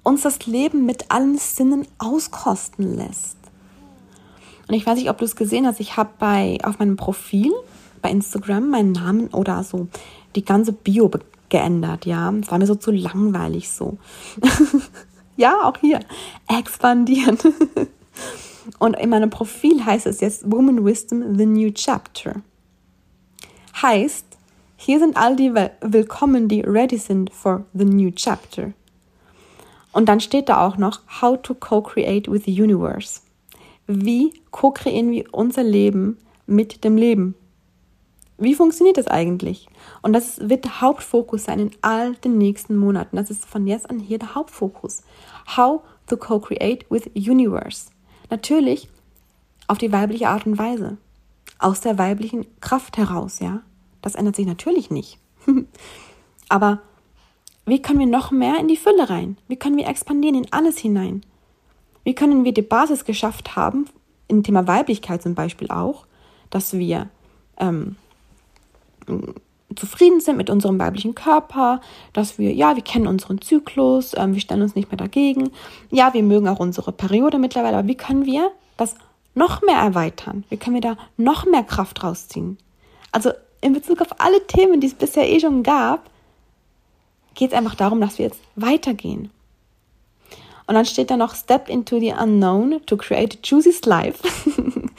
uns 0.04 0.22
das 0.22 0.46
Leben 0.46 0.86
mit 0.86 1.12
allen 1.12 1.38
Sinnen 1.38 1.86
auskosten 1.98 2.96
lässt. 2.96 3.38
Und 4.68 4.74
ich 4.74 4.86
weiß 4.86 4.98
nicht, 4.98 5.10
ob 5.10 5.18
du 5.18 5.26
es 5.26 5.36
gesehen 5.36 5.66
hast, 5.66 5.80
ich 5.80 5.98
habe 5.98 6.10
bei 6.18 6.58
auf 6.64 6.80
meinem 6.80 6.98
Profil 6.98 7.52
bei 8.02 8.12
Instagram 8.12 8.70
meinen 8.70 8.92
Namen 8.92 9.28
oder 9.30 9.64
so 9.64 9.88
die 10.36 10.46
ganze 10.46 10.72
Bio 10.72 11.10
geändert, 11.50 12.06
ja. 12.06 12.32
Es 12.42 12.52
war 12.52 12.60
mir 12.60 12.68
so 12.68 12.76
zu 12.76 12.92
langweilig 12.92 13.70
so. 13.70 13.98
ja, 15.38 15.62
auch 15.64 15.78
hier. 15.80 16.00
Expandieren. 16.48 17.38
Und 18.80 18.96
in 18.96 19.10
meinem 19.10 19.30
Profil 19.30 19.86
heißt 19.86 20.08
es 20.08 20.22
jetzt 20.22 20.52
Woman 20.52 20.84
Wisdom 20.84 21.38
The 21.38 21.46
New 21.46 21.72
Chapter. 21.72 22.42
Heißt, 23.82 24.26
hier 24.80 25.00
sind 25.00 25.18
all 25.18 25.36
die 25.36 25.54
willkommen, 25.82 26.48
die 26.48 26.62
ready 26.62 26.98
sind 26.98 27.32
for 27.34 27.66
the 27.74 27.84
new 27.84 28.12
chapter. 28.12 28.74
Und 29.92 30.08
dann 30.08 30.20
steht 30.20 30.50
da 30.50 30.66
auch 30.66 30.78
noch 30.78 31.02
How 31.20 31.42
to 31.42 31.56
co-create 31.56 32.32
with 32.32 32.44
the 32.46 32.62
universe. 32.62 33.22
Wie 33.88 34.40
co-kreieren 34.52 35.10
wir 35.10 35.34
unser 35.34 35.64
Leben 35.64 36.20
mit 36.46 36.84
dem 36.84 36.96
Leben? 36.96 37.34
Wie 38.38 38.54
funktioniert 38.54 38.98
das 38.98 39.08
eigentlich? 39.08 39.68
Und 40.04 40.14
das 40.14 40.48
wird 40.48 40.66
der 40.66 40.82
Hauptfokus 40.82 41.46
sein 41.46 41.60
in 41.60 41.72
all 41.82 42.14
den 42.14 42.38
nächsten 42.38 42.76
Monaten. 42.76 43.16
Das 43.16 43.32
ist 43.32 43.46
von 43.46 43.66
jetzt 43.66 43.90
an 43.90 44.00
hier 44.00 44.20
der 44.20 44.36
Hauptfokus. 44.36 45.02
How 45.58 45.82
to 46.06 46.18
co-create 46.18 46.86
with 46.92 47.10
universe. 47.16 47.90
Natürlich 48.30 48.90
auf 49.68 49.78
die 49.78 49.92
weibliche 49.92 50.30
Art 50.30 50.46
und 50.46 50.58
Weise. 50.58 50.98
Aus 51.60 51.82
der 51.82 51.98
weiblichen 51.98 52.46
Kraft 52.62 52.98
heraus, 52.98 53.40
ja. 53.40 53.62
Das 54.02 54.16
ändert 54.16 54.36
sich 54.36 54.46
natürlich 54.46 54.90
nicht. 54.92 55.20
Aber 56.50 56.82
wie 57.66 57.82
können 57.82 58.00
wir 58.00 58.08
noch 58.08 58.32
mehr 58.32 58.60
in 58.60 58.68
die 58.68 58.78
Fülle 58.78 59.10
rein? 59.10 59.38
Wie 59.48 59.58
können 59.58 59.78
wir 59.78 59.88
expandieren 59.88 60.36
in 60.36 60.54
alles 60.54 60.78
hinein? 60.78 61.24
Wie 62.04 62.16
können 62.16 62.46
wir 62.46 62.54
die 62.54 62.62
Basis 62.62 63.04
geschafft 63.04 63.56
haben, 63.56 63.88
im 64.28 64.44
Thema 64.44 64.68
Weiblichkeit 64.68 65.22
zum 65.22 65.36
Beispiel 65.36 65.70
auch, 65.70 66.06
dass 66.50 66.74
wir 66.74 67.10
ähm, 67.60 67.98
zufrieden 69.78 70.20
sind 70.20 70.38
mit 70.38 70.50
unserem 70.50 70.80
weiblichen 70.80 71.16
Körper, 71.16 71.82
dass 72.14 72.38
wir, 72.38 72.54
ja, 72.54 72.76
wir 72.76 72.84
kennen 72.84 73.08
unseren 73.08 73.42
Zyklus, 73.42 74.14
ähm, 74.18 74.34
wir 74.34 74.42
stellen 74.42 74.62
uns 74.62 74.76
nicht 74.76 74.92
mehr 74.92 74.98
dagegen, 74.98 75.52
ja, 75.92 76.14
wir 76.14 76.24
mögen 76.24 76.48
auch 76.48 76.60
unsere 76.60 76.92
Periode 76.92 77.40
mittlerweile, 77.40 77.78
aber 77.78 77.88
wie 77.88 77.96
können 77.96 78.26
wir 78.26 78.52
das 78.76 78.96
noch 79.36 79.62
mehr 79.62 79.78
erweitern? 79.78 80.44
Wie 80.50 80.58
können 80.58 80.76
wir 80.76 80.82
da 80.82 80.98
noch 81.16 81.46
mehr 81.46 81.64
Kraft 81.64 82.04
rausziehen? 82.04 82.58
Also 83.12 83.32
in 83.62 83.74
Bezug 83.74 84.02
auf 84.02 84.20
alle 84.20 84.46
Themen, 84.48 84.82
die 84.82 84.88
es 84.88 84.94
bisher 84.94 85.30
eh 85.30 85.40
schon 85.40 85.64
gab, 85.64 86.10
geht 87.36 87.52
es 87.52 87.58
einfach 87.58 87.76
darum, 87.76 88.02
dass 88.02 88.18
wir 88.18 88.26
jetzt 88.26 88.42
weitergehen. 88.56 89.30
Und 90.66 90.76
dann 90.76 90.86
steht 90.86 91.10
da 91.10 91.18
noch 91.18 91.34
Step 91.36 91.70
into 91.70 92.00
the 92.00 92.14
unknown 92.14 92.82
to 92.86 92.98
create 92.98 93.36
a 93.36 93.40
juicy 93.42 93.74
life. 93.86 94.22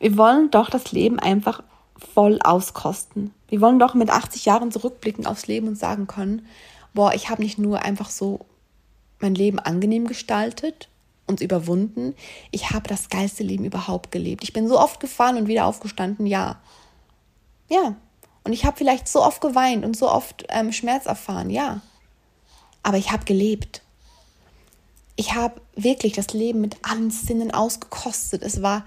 wir 0.00 0.16
wollen 0.16 0.50
doch 0.50 0.70
das 0.70 0.92
Leben 0.92 1.18
einfach 1.18 1.62
voll 2.14 2.38
auskosten. 2.42 3.34
Wir 3.54 3.60
wollen 3.60 3.78
doch 3.78 3.94
mit 3.94 4.10
80 4.10 4.46
Jahren 4.46 4.72
zurückblicken 4.72 5.26
aufs 5.26 5.46
Leben 5.46 5.68
und 5.68 5.78
sagen 5.78 6.08
können, 6.08 6.44
boah, 6.92 7.14
ich 7.14 7.30
habe 7.30 7.40
nicht 7.40 7.56
nur 7.56 7.82
einfach 7.82 8.10
so 8.10 8.46
mein 9.20 9.36
Leben 9.36 9.60
angenehm 9.60 10.08
gestaltet 10.08 10.88
und 11.28 11.40
überwunden, 11.40 12.16
ich 12.50 12.72
habe 12.72 12.88
das 12.88 13.10
geilste 13.10 13.44
Leben 13.44 13.64
überhaupt 13.64 14.10
gelebt. 14.10 14.42
Ich 14.42 14.52
bin 14.52 14.66
so 14.66 14.76
oft 14.76 14.98
gefahren 14.98 15.36
und 15.36 15.46
wieder 15.46 15.66
aufgestanden, 15.66 16.26
ja. 16.26 16.60
Ja. 17.70 17.94
Und 18.42 18.52
ich 18.52 18.64
habe 18.64 18.76
vielleicht 18.76 19.06
so 19.06 19.22
oft 19.22 19.40
geweint 19.40 19.84
und 19.84 19.96
so 19.96 20.10
oft 20.10 20.44
ähm, 20.48 20.72
Schmerz 20.72 21.06
erfahren, 21.06 21.48
ja. 21.48 21.80
Aber 22.82 22.96
ich 22.96 23.12
habe 23.12 23.24
gelebt. 23.24 23.82
Ich 25.14 25.36
habe 25.36 25.60
wirklich 25.76 26.14
das 26.14 26.32
Leben 26.32 26.60
mit 26.60 26.78
allen 26.82 27.12
Sinnen 27.12 27.52
ausgekostet. 27.52 28.42
Es 28.42 28.62
war 28.62 28.84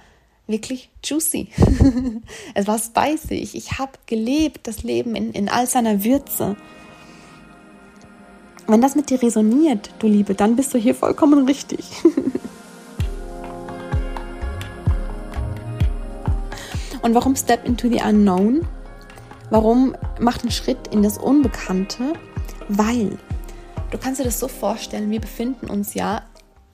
wirklich 0.48 0.90
juicy. 1.04 1.50
es 2.54 2.68
war 2.68 2.80
spicy. 2.80 3.36
Ich 3.54 3.80
habe 3.80 3.94
gelebt, 4.06 4.68
das 4.68 4.84
Leben 4.84 5.16
in, 5.16 5.32
in 5.32 5.50
all 5.50 5.68
seiner 5.68 6.04
Würze. 6.04 6.56
Wenn 8.66 8.82
das 8.82 8.96
mit 8.96 9.10
dir 9.10 9.22
resoniert, 9.22 9.92
du 10.00 10.08
Liebe, 10.08 10.34
dann 10.34 10.56
bist 10.56 10.74
du 10.74 10.78
hier 10.78 10.96
vollkommen 10.96 11.46
richtig. 11.46 11.86
Und 17.02 17.14
warum 17.16 17.36
Step 17.38 17.66
into 17.66 17.88
the 17.90 18.02
Unknown? 18.02 18.68
Warum 19.50 19.96
macht 20.20 20.42
einen 20.42 20.52
Schritt 20.52 20.90
in 20.92 21.04
das 21.04 21.18
Unbekannte? 21.18 22.14
Weil 22.68 23.18
du 23.92 23.98
kannst 23.98 24.20
dir 24.20 24.26
das 24.26 24.40
so 24.40 24.50
vorstellen, 24.50 25.10
wir 25.10 25.22
befinden 25.22 25.70
uns 25.70 25.94
ja 25.94 26.24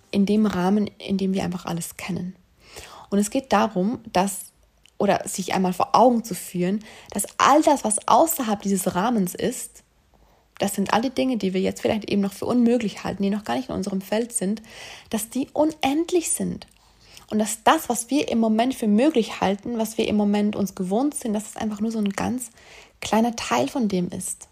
in 0.10 0.26
dem 0.26 0.48
Rahmen, 0.48 0.90
in 0.98 1.18
dem 1.18 1.34
wir 1.34 1.44
einfach 1.44 1.66
alles 1.66 1.98
kennen. 1.98 2.36
Und 3.14 3.20
es 3.20 3.30
geht 3.30 3.54
darum, 3.54 4.00
dass 4.12 4.46
oder 4.98 5.22
sich 5.28 5.54
einmal 5.54 5.72
vor 5.72 5.96
Augen 5.96 6.24
zu 6.24 6.34
führen, 6.34 6.84
dass 7.12 7.28
all 7.38 7.62
das, 7.62 7.84
was 7.84 8.08
außerhalb 8.08 8.60
dieses 8.64 8.96
Rahmens 8.96 9.36
ist, 9.36 9.84
das 10.58 10.74
sind 10.74 10.94
alle 10.96 11.12
Dinge, 11.12 11.38
die 11.38 11.54
wir 11.54 11.62
jetzt 11.62 11.84
vielleicht 11.84 12.10
eben 12.10 12.24
noch 12.24 12.34
für 12.34 12.48
unmöglich 12.48 13.04
halten, 13.04 13.22
die 13.22 13.30
noch 13.30 13.44
gar 13.44 13.56
nicht 13.56 13.70
in 13.70 13.76
unserem 13.76 14.02
Feld 14.02 14.34
sind, 14.34 14.64
dass 15.12 15.30
die 15.30 15.48
unendlich 15.54 16.32
sind. 16.32 16.66
Und 17.30 17.38
dass 17.38 17.62
das, 17.64 17.88
was 17.88 18.10
wir 18.10 18.30
im 18.30 18.40
Moment 18.40 18.74
für 18.74 18.88
möglich 18.88 19.42
halten, 19.42 19.78
was 19.78 20.00
wir 20.00 20.08
im 20.08 20.16
Moment 20.16 20.56
uns 20.56 20.74
gewohnt 20.74 21.14
sind, 21.14 21.34
dass 21.34 21.52
es 21.52 21.56
einfach 21.56 21.82
nur 21.82 21.92
so 21.92 22.00
ein 22.00 22.10
ganz 22.10 22.50
kleiner 23.00 23.36
Teil 23.36 23.68
von 23.68 23.90
dem 23.90 24.10
ist. 24.10 24.48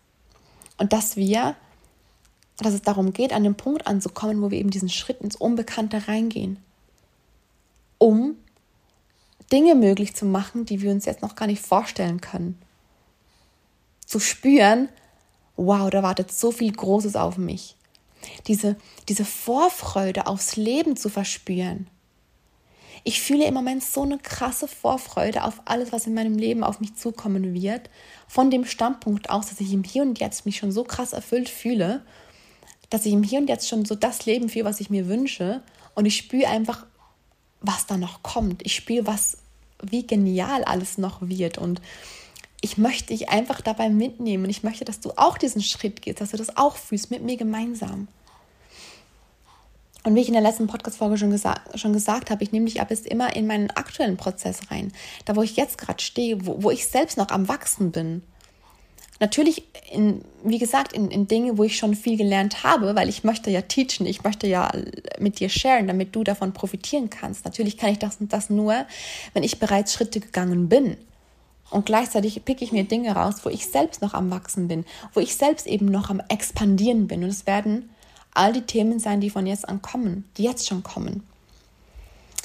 Und 0.77 0.93
dass 0.93 1.15
wir, 1.15 1.55
dass 2.57 2.75
es 2.75 2.83
darum 2.83 3.11
geht, 3.11 3.33
an 3.33 3.43
den 3.43 3.55
Punkt 3.55 3.87
anzukommen, 3.87 4.39
wo 4.43 4.51
wir 4.51 4.59
eben 4.59 4.69
diesen 4.69 4.89
Schritt 4.89 5.19
ins 5.21 5.35
Unbekannte 5.35 6.07
reingehen, 6.07 6.59
um 7.97 8.35
Dinge 9.51 9.75
möglich 9.75 10.15
zu 10.15 10.25
machen, 10.25 10.65
die 10.65 10.81
wir 10.81 10.91
uns 10.91 11.05
jetzt 11.05 11.21
noch 11.21 11.35
gar 11.35 11.47
nicht 11.47 11.61
vorstellen 11.61 12.21
können. 12.21 12.59
Zu 14.05 14.19
spüren, 14.19 14.89
wow, 15.55 15.89
da 15.89 16.03
wartet 16.03 16.31
so 16.31 16.51
viel 16.51 16.71
Großes 16.71 17.15
auf 17.15 17.37
mich. 17.37 17.75
Diese, 18.47 18.75
diese 19.09 19.25
Vorfreude 19.25 20.27
aufs 20.27 20.55
Leben 20.55 20.95
zu 20.95 21.09
verspüren. 21.09 21.87
Ich 23.03 23.21
fühle 23.21 23.45
im 23.45 23.53
Moment 23.53 23.83
so 23.83 24.03
eine 24.03 24.19
krasse 24.19 24.67
Vorfreude 24.67 25.43
auf 25.43 25.61
alles, 25.65 25.91
was 25.91 26.05
in 26.05 26.13
meinem 26.13 26.37
Leben 26.37 26.63
auf 26.63 26.79
mich 26.79 26.95
zukommen 26.95 27.53
wird. 27.53 27.89
Von 28.27 28.51
dem 28.51 28.63
Standpunkt 28.63 29.29
aus, 29.31 29.47
dass 29.47 29.59
ich 29.59 29.73
im 29.73 29.83
Hier 29.83 30.03
und 30.03 30.19
Jetzt 30.19 30.45
mich 30.45 30.57
schon 30.57 30.71
so 30.71 30.83
krass 30.83 31.13
erfüllt 31.13 31.49
fühle, 31.49 32.05
dass 32.91 33.05
ich 33.05 33.13
im 33.13 33.23
Hier 33.23 33.39
und 33.39 33.47
Jetzt 33.47 33.67
schon 33.67 33.85
so 33.85 33.95
das 33.95 34.25
Leben 34.27 34.49
fühle, 34.49 34.65
was 34.65 34.79
ich 34.79 34.91
mir 34.91 35.07
wünsche. 35.07 35.63
Und 35.95 36.05
ich 36.05 36.15
spüre 36.15 36.47
einfach, 36.47 36.85
was 37.61 37.85
da 37.85 37.97
noch 37.97 38.23
kommt. 38.23 38.65
Ich 38.65 38.75
spüre, 38.75 39.07
was, 39.07 39.37
wie 39.81 40.05
genial 40.05 40.63
alles 40.63 40.97
noch 40.97 41.21
wird. 41.21 41.57
Und 41.57 41.81
ich 42.61 42.77
möchte 42.77 43.07
dich 43.07 43.29
einfach 43.29 43.61
dabei 43.61 43.89
mitnehmen. 43.89 44.45
Und 44.45 44.49
ich 44.49 44.63
möchte, 44.63 44.85
dass 44.85 44.99
du 44.99 45.11
auch 45.15 45.37
diesen 45.37 45.61
Schritt 45.61 46.01
gehst, 46.01 46.21
dass 46.21 46.31
du 46.31 46.37
das 46.37 46.57
auch 46.57 46.75
fühlst 46.75 47.11
mit 47.11 47.23
mir 47.23 47.37
gemeinsam. 47.37 48.07
Und 50.03 50.15
wie 50.15 50.21
ich 50.21 50.27
in 50.27 50.33
der 50.33 50.41
letzten 50.41 50.65
Podcast-Folge 50.65 51.17
schon, 51.17 51.29
gesa 51.29 51.55
schon 51.75 51.93
gesagt 51.93 52.31
habe, 52.31 52.43
ich 52.43 52.51
nehme 52.51 52.65
dich 52.65 52.81
ab 52.81 52.89
jetzt 52.89 53.05
immer 53.05 53.35
in 53.35 53.45
meinen 53.45 53.69
aktuellen 53.69 54.17
Prozess 54.17 54.71
rein. 54.71 54.91
Da, 55.25 55.35
wo 55.35 55.43
ich 55.43 55.55
jetzt 55.55 55.77
gerade 55.77 56.01
stehe, 56.01 56.45
wo, 56.45 56.63
wo 56.63 56.71
ich 56.71 56.87
selbst 56.87 57.17
noch 57.17 57.29
am 57.29 57.47
Wachsen 57.47 57.91
bin. 57.91 58.23
Natürlich, 59.21 59.63
in, 59.91 60.25
wie 60.43 60.57
gesagt, 60.57 60.93
in, 60.93 61.11
in 61.11 61.27
Dinge, 61.27 61.59
wo 61.59 61.63
ich 61.63 61.77
schon 61.77 61.93
viel 61.93 62.17
gelernt 62.17 62.63
habe, 62.63 62.95
weil 62.95 63.07
ich 63.07 63.23
möchte 63.23 63.51
ja 63.51 63.61
teachen, 63.61 64.07
ich 64.07 64.23
möchte 64.23 64.47
ja 64.47 64.71
mit 65.19 65.39
dir 65.39 65.47
sharen, 65.47 65.85
damit 65.85 66.15
du 66.15 66.23
davon 66.23 66.53
profitieren 66.53 67.11
kannst. 67.11 67.45
Natürlich 67.45 67.77
kann 67.77 67.91
ich 67.91 67.99
das, 67.99 68.17
das 68.19 68.49
nur, 68.49 68.87
wenn 69.33 69.43
ich 69.43 69.59
bereits 69.59 69.93
Schritte 69.93 70.21
gegangen 70.21 70.69
bin. 70.69 70.97
Und 71.69 71.85
gleichzeitig 71.85 72.43
picke 72.43 72.65
ich 72.65 72.71
mir 72.71 72.83
Dinge 72.83 73.11
raus, 73.11 73.35
wo 73.43 73.49
ich 73.49 73.67
selbst 73.67 74.01
noch 74.01 74.15
am 74.15 74.31
Wachsen 74.31 74.67
bin, 74.67 74.85
wo 75.13 75.19
ich 75.19 75.35
selbst 75.35 75.67
eben 75.67 75.85
noch 75.85 76.09
am 76.09 76.23
Expandieren 76.27 77.05
bin. 77.05 77.23
Und 77.23 77.29
es 77.29 77.45
werden 77.45 77.91
all 78.33 78.53
die 78.53 78.63
Themen 78.63 78.99
sein, 78.99 79.21
die 79.21 79.29
von 79.29 79.45
jetzt 79.45 79.69
an 79.69 79.83
kommen, 79.83 80.27
die 80.37 80.43
jetzt 80.45 80.67
schon 80.67 80.81
kommen. 80.81 81.21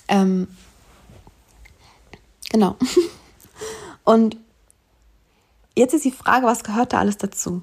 Ähm, 0.09 0.47
genau. 2.51 2.77
Und 4.05 4.37
Jetzt 5.77 5.95
ist 5.95 6.05
die 6.05 6.11
Frage, 6.11 6.47
was 6.47 6.65
gehört 6.65 6.93
da 6.93 6.99
alles 6.99 7.19
dazu? 7.19 7.63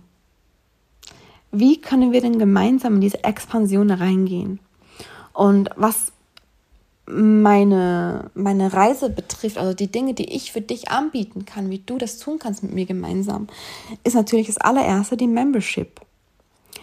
Wie 1.52 1.82
können 1.82 2.12
wir 2.12 2.22
denn 2.22 2.40
gemeinsam 2.40 2.96
in 2.96 3.02
diese 3.02 3.24
Expansion 3.24 3.90
reingehen? 3.90 4.60
Und 5.34 5.70
was 5.76 6.12
meine, 7.06 8.32
meine 8.34 8.72
Reise 8.72 9.10
betrifft, 9.10 9.58
also 9.58 9.74
die 9.74 9.92
Dinge, 9.92 10.14
die 10.14 10.32
ich 10.32 10.52
für 10.52 10.62
dich 10.62 10.90
anbieten 10.90 11.46
kann, 11.46 11.70
wie 11.70 11.80
du 11.80 11.98
das 11.98 12.20
tun 12.20 12.40
kannst 12.40 12.64
mit 12.64 12.74
mir 12.74 12.86
gemeinsam, 12.86 13.48
ist 14.04 14.16
natürlich 14.16 14.48
das 14.48 14.58
allererste 14.58 15.18
die 15.18 15.28
Membership. 15.28 16.00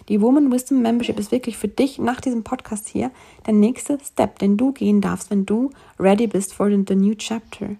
Die 0.09 0.21
Woman 0.21 0.51
Wisdom 0.51 0.81
Membership 0.81 1.17
ist 1.17 1.31
wirklich 1.31 1.57
für 1.57 1.67
dich 1.67 1.97
nach 1.97 2.21
diesem 2.21 2.43
Podcast 2.43 2.89
hier 2.89 3.11
der 3.45 3.53
nächste 3.53 3.97
Step, 4.03 4.39
den 4.39 4.57
du 4.57 4.73
gehen 4.73 4.99
darfst, 4.99 5.29
wenn 5.29 5.45
du 5.45 5.71
ready 5.99 6.27
bist 6.27 6.53
for 6.53 6.69
the 6.69 6.95
new 6.95 7.15
chapter. 7.15 7.75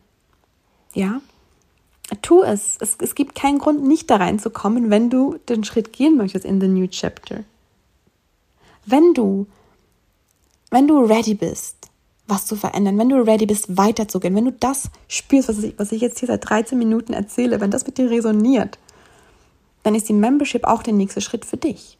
Ja? 0.94 1.22
Tu 2.22 2.44
es. 2.44 2.78
es. 2.80 2.98
Es 3.00 3.16
gibt 3.16 3.36
keinen 3.36 3.60
Grund, 3.60 3.84
nicht 3.84 4.10
da 4.10 4.18
reinzukommen, 4.18 4.90
wenn 4.90 5.10
du 5.10 5.38
den 5.50 5.64
Schritt 5.64 5.94
gehen 5.94 6.18
möchtest 6.18 6.46
in 6.46 6.60
the 6.60 6.68
new 6.68 6.88
chapter. 6.88 7.44
Wenn 8.86 9.14
du, 9.14 9.48
wenn 10.70 10.88
du 10.88 11.00
ready 11.00 11.36
bist, 11.36 11.76
was 12.28 12.46
zu 12.46 12.56
verändern, 12.56 12.98
wenn 12.98 13.10
du 13.10 13.22
ready 13.22 13.46
bist, 13.46 13.78
weiterzugehen, 13.78 14.36
wenn 14.36 14.46
du 14.46 14.54
das 14.54 14.90
spürst, 15.08 15.50
was 15.50 15.64
ich, 15.64 15.78
was 15.78 15.92
ich 15.92 16.02
jetzt 16.02 16.20
hier 16.20 16.28
seit 16.28 16.50
13 16.50 16.78
Minuten 16.78 17.14
erzähle, 17.14 17.60
wenn 17.62 17.72
das 17.72 17.86
mit 17.86 17.98
dir 17.98 18.10
resoniert, 18.10 18.80
dann 19.84 19.96
ist 19.96 20.10
die 20.10 20.14
Membership 20.14 20.66
auch 20.66 20.84
der 20.84 20.94
nächste 20.94 21.22
Schritt 21.22 21.46
für 21.46 21.58
dich. 21.58 21.98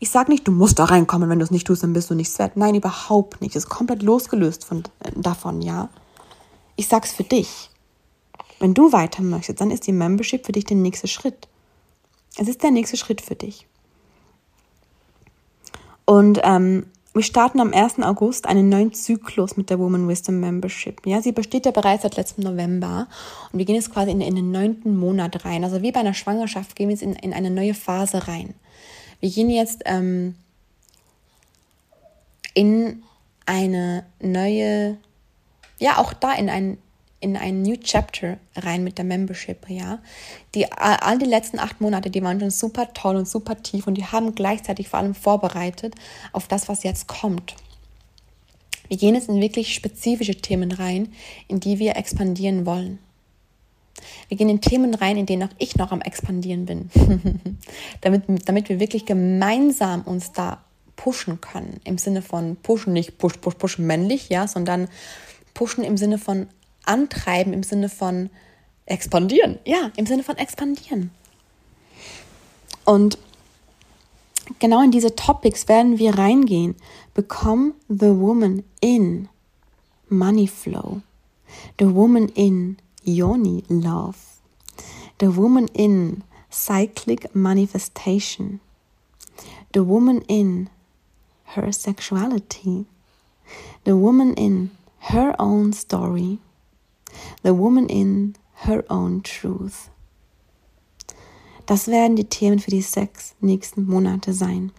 Ich 0.00 0.10
sage 0.10 0.30
nicht, 0.30 0.46
du 0.46 0.52
musst 0.52 0.78
da 0.78 0.84
reinkommen, 0.84 1.30
wenn 1.30 1.38
du 1.38 1.44
es 1.44 1.50
nicht 1.50 1.66
tust, 1.66 1.82
dann 1.82 1.92
bist 1.92 2.10
du 2.10 2.14
nichts 2.14 2.38
wert. 2.38 2.56
Nein, 2.56 2.74
überhaupt 2.74 3.40
nicht. 3.40 3.54
Das 3.54 3.64
ist 3.64 3.70
komplett 3.70 4.02
losgelöst 4.02 4.64
von, 4.64 4.82
davon, 5.14 5.62
ja. 5.62 5.88
Ich 6.76 6.88
sag's 6.88 7.12
für 7.12 7.22
dich. 7.22 7.70
Wenn 8.58 8.74
du 8.74 8.92
weiter 8.92 9.22
möchtest, 9.22 9.60
dann 9.60 9.70
ist 9.70 9.86
die 9.86 9.92
Membership 9.92 10.46
für 10.46 10.52
dich 10.52 10.64
der 10.64 10.76
nächste 10.76 11.08
Schritt. 11.08 11.48
Es 12.36 12.48
ist 12.48 12.62
der 12.62 12.70
nächste 12.70 12.96
Schritt 12.96 13.20
für 13.20 13.34
dich. 13.34 13.66
Und 16.04 16.40
ähm, 16.42 16.86
wir 17.14 17.22
starten 17.22 17.60
am 17.60 17.72
1. 17.72 18.00
August 18.00 18.46
einen 18.46 18.68
neuen 18.68 18.92
Zyklus 18.92 19.56
mit 19.56 19.70
der 19.70 19.78
Woman 19.78 20.08
Wisdom 20.08 20.40
Membership. 20.40 21.06
Ja, 21.06 21.22
sie 21.22 21.30
besteht 21.30 21.64
ja 21.64 21.70
bereits 21.70 22.02
seit 22.02 22.16
letztem 22.16 22.42
November 22.42 23.06
und 23.52 23.58
wir 23.58 23.64
gehen 23.64 23.76
jetzt 23.76 23.92
quasi 23.92 24.10
in, 24.10 24.20
in 24.20 24.34
den 24.34 24.50
neunten 24.50 24.96
Monat 24.96 25.44
rein. 25.44 25.62
Also 25.62 25.80
wie 25.80 25.92
bei 25.92 26.00
einer 26.00 26.14
Schwangerschaft 26.14 26.74
gehen 26.74 26.88
wir 26.88 26.94
jetzt 26.94 27.04
in, 27.04 27.12
in 27.14 27.32
eine 27.32 27.50
neue 27.50 27.74
Phase 27.74 28.26
rein. 28.26 28.54
Wir 29.20 29.30
gehen 29.30 29.48
jetzt 29.48 29.82
ähm, 29.84 30.34
in 32.52 33.04
eine 33.46 34.04
neue, 34.20 34.96
ja 35.78 35.98
auch 35.98 36.14
da 36.14 36.32
in 36.32 36.50
ein 36.50 36.78
in 37.24 37.38
ein 37.38 37.62
New 37.62 37.76
Chapter 37.76 38.36
rein 38.54 38.84
mit 38.84 38.98
der 38.98 39.06
Membership, 39.06 39.68
ja. 39.68 39.98
Die 40.54 40.70
all 40.70 41.18
die 41.18 41.24
letzten 41.24 41.58
acht 41.58 41.80
Monate, 41.80 42.10
die 42.10 42.22
waren 42.22 42.38
schon 42.38 42.50
super 42.50 42.92
toll 42.92 43.16
und 43.16 43.26
super 43.26 43.62
tief 43.62 43.86
und 43.86 43.94
die 43.94 44.04
haben 44.04 44.34
gleichzeitig 44.34 44.88
vor 44.90 44.98
allem 45.00 45.14
vorbereitet 45.14 45.94
auf 46.32 46.46
das, 46.46 46.68
was 46.68 46.82
jetzt 46.82 47.08
kommt. 47.08 47.56
Wir 48.88 48.98
gehen 48.98 49.14
jetzt 49.14 49.30
in 49.30 49.40
wirklich 49.40 49.74
spezifische 49.74 50.36
Themen 50.36 50.70
rein, 50.70 51.08
in 51.48 51.60
die 51.60 51.78
wir 51.78 51.96
expandieren 51.96 52.66
wollen. 52.66 52.98
Wir 54.28 54.36
gehen 54.36 54.50
in 54.50 54.60
Themen 54.60 54.94
rein, 54.94 55.16
in 55.16 55.24
denen 55.24 55.44
auch 55.44 55.54
ich 55.56 55.76
noch 55.76 55.92
am 55.92 56.02
expandieren 56.02 56.66
bin, 56.66 56.90
damit, 58.02 58.24
damit 58.44 58.68
wir 58.68 58.80
wirklich 58.80 59.06
gemeinsam 59.06 60.02
uns 60.02 60.32
da 60.32 60.62
pushen 60.96 61.40
können. 61.40 61.80
Im 61.84 61.96
Sinne 61.96 62.20
von 62.20 62.56
pushen, 62.56 62.92
nicht 62.92 63.16
push, 63.16 63.38
push, 63.40 63.54
push 63.54 63.78
männlich, 63.78 64.28
ja, 64.28 64.46
sondern 64.46 64.88
pushen 65.54 65.84
im 65.84 65.96
Sinne 65.96 66.18
von 66.18 66.48
antreiben, 66.86 67.52
im 67.52 67.62
Sinne 67.62 67.88
von 67.88 68.30
expandieren. 68.86 69.58
Ja, 69.64 69.90
im 69.96 70.06
Sinne 70.06 70.22
von 70.22 70.36
expandieren. 70.36 71.10
Und 72.84 73.18
genau 74.58 74.82
in 74.82 74.90
diese 74.90 75.14
Topics 75.14 75.68
werden 75.68 75.98
wir 75.98 76.18
reingehen. 76.18 76.74
Become 77.14 77.74
the 77.88 78.10
woman 78.10 78.64
in 78.80 79.28
money 80.08 80.46
flow. 80.46 81.00
The 81.78 81.94
woman 81.94 82.28
in 82.30 82.76
yoni 83.04 83.64
love. 83.68 84.18
The 85.20 85.36
woman 85.36 85.68
in 85.68 86.24
cyclic 86.50 87.34
manifestation. 87.34 88.60
The 89.72 89.86
woman 89.86 90.22
in 90.28 90.68
her 91.54 91.72
sexuality. 91.72 92.86
The 93.84 93.96
woman 93.96 94.34
in 94.34 94.70
her 95.10 95.34
own 95.38 95.72
story. 95.72 96.38
The 97.42 97.56
woman 97.56 97.86
in 97.88 98.34
her 98.66 98.84
own 98.88 99.22
truth. 99.22 99.90
Das 101.66 101.88
werden 101.88 102.16
die 102.16 102.28
Themen 102.28 102.58
für 102.58 102.70
die 102.70 102.82
sechs 102.82 103.34
nächsten 103.40 103.86
Monate 103.86 104.32
sein. 104.32 104.72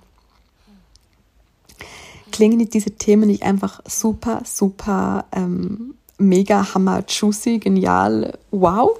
Klingen 2.32 2.70
diese 2.70 2.92
Themen 2.92 3.28
nicht 3.28 3.44
einfach 3.44 3.82
super, 3.88 4.42
super, 4.46 5.26
ähm, 5.32 5.96
mega, 6.18 6.74
hammer, 6.74 7.04
juicy, 7.08 7.60
genial, 7.60 8.38
wow? 8.52 8.92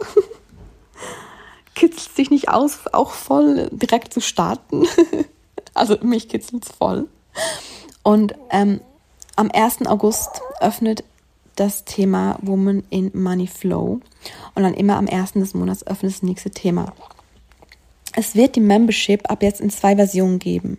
Kitzelt 1.76 2.16
sich 2.16 2.32
nicht 2.32 2.50
aus, 2.50 2.80
auch 2.94 3.12
voll 3.12 3.70
direkt 3.72 4.14
zu 4.14 4.22
starten? 4.22 4.86
also 5.74 5.98
mich 6.02 6.30
kitzelt 6.30 6.66
es 6.66 6.72
voll. 6.72 7.08
Und 8.04 8.36
ähm, 8.52 8.80
am 9.36 9.52
1. 9.52 9.86
August 9.86 10.42
öffnet 10.62 11.04
das 11.56 11.86
Thema 11.86 12.38
Woman 12.42 12.84
in 12.90 13.12
Money 13.14 13.48
Flow. 13.48 14.00
Und 14.56 14.64
dann 14.64 14.74
immer 14.74 14.98
am 14.98 15.08
1. 15.08 15.34
des 15.34 15.54
Monats 15.54 15.86
öffnet 15.86 16.14
das 16.14 16.24
nächste 16.24 16.50
Thema. 16.50 16.94
Es 18.14 18.36
wird 18.36 18.56
die 18.56 18.62
Membership 18.62 19.30
ab 19.30 19.44
jetzt 19.44 19.62
in 19.62 19.70
zwei 19.70 19.96
Versionen 19.96 20.40
geben. 20.40 20.78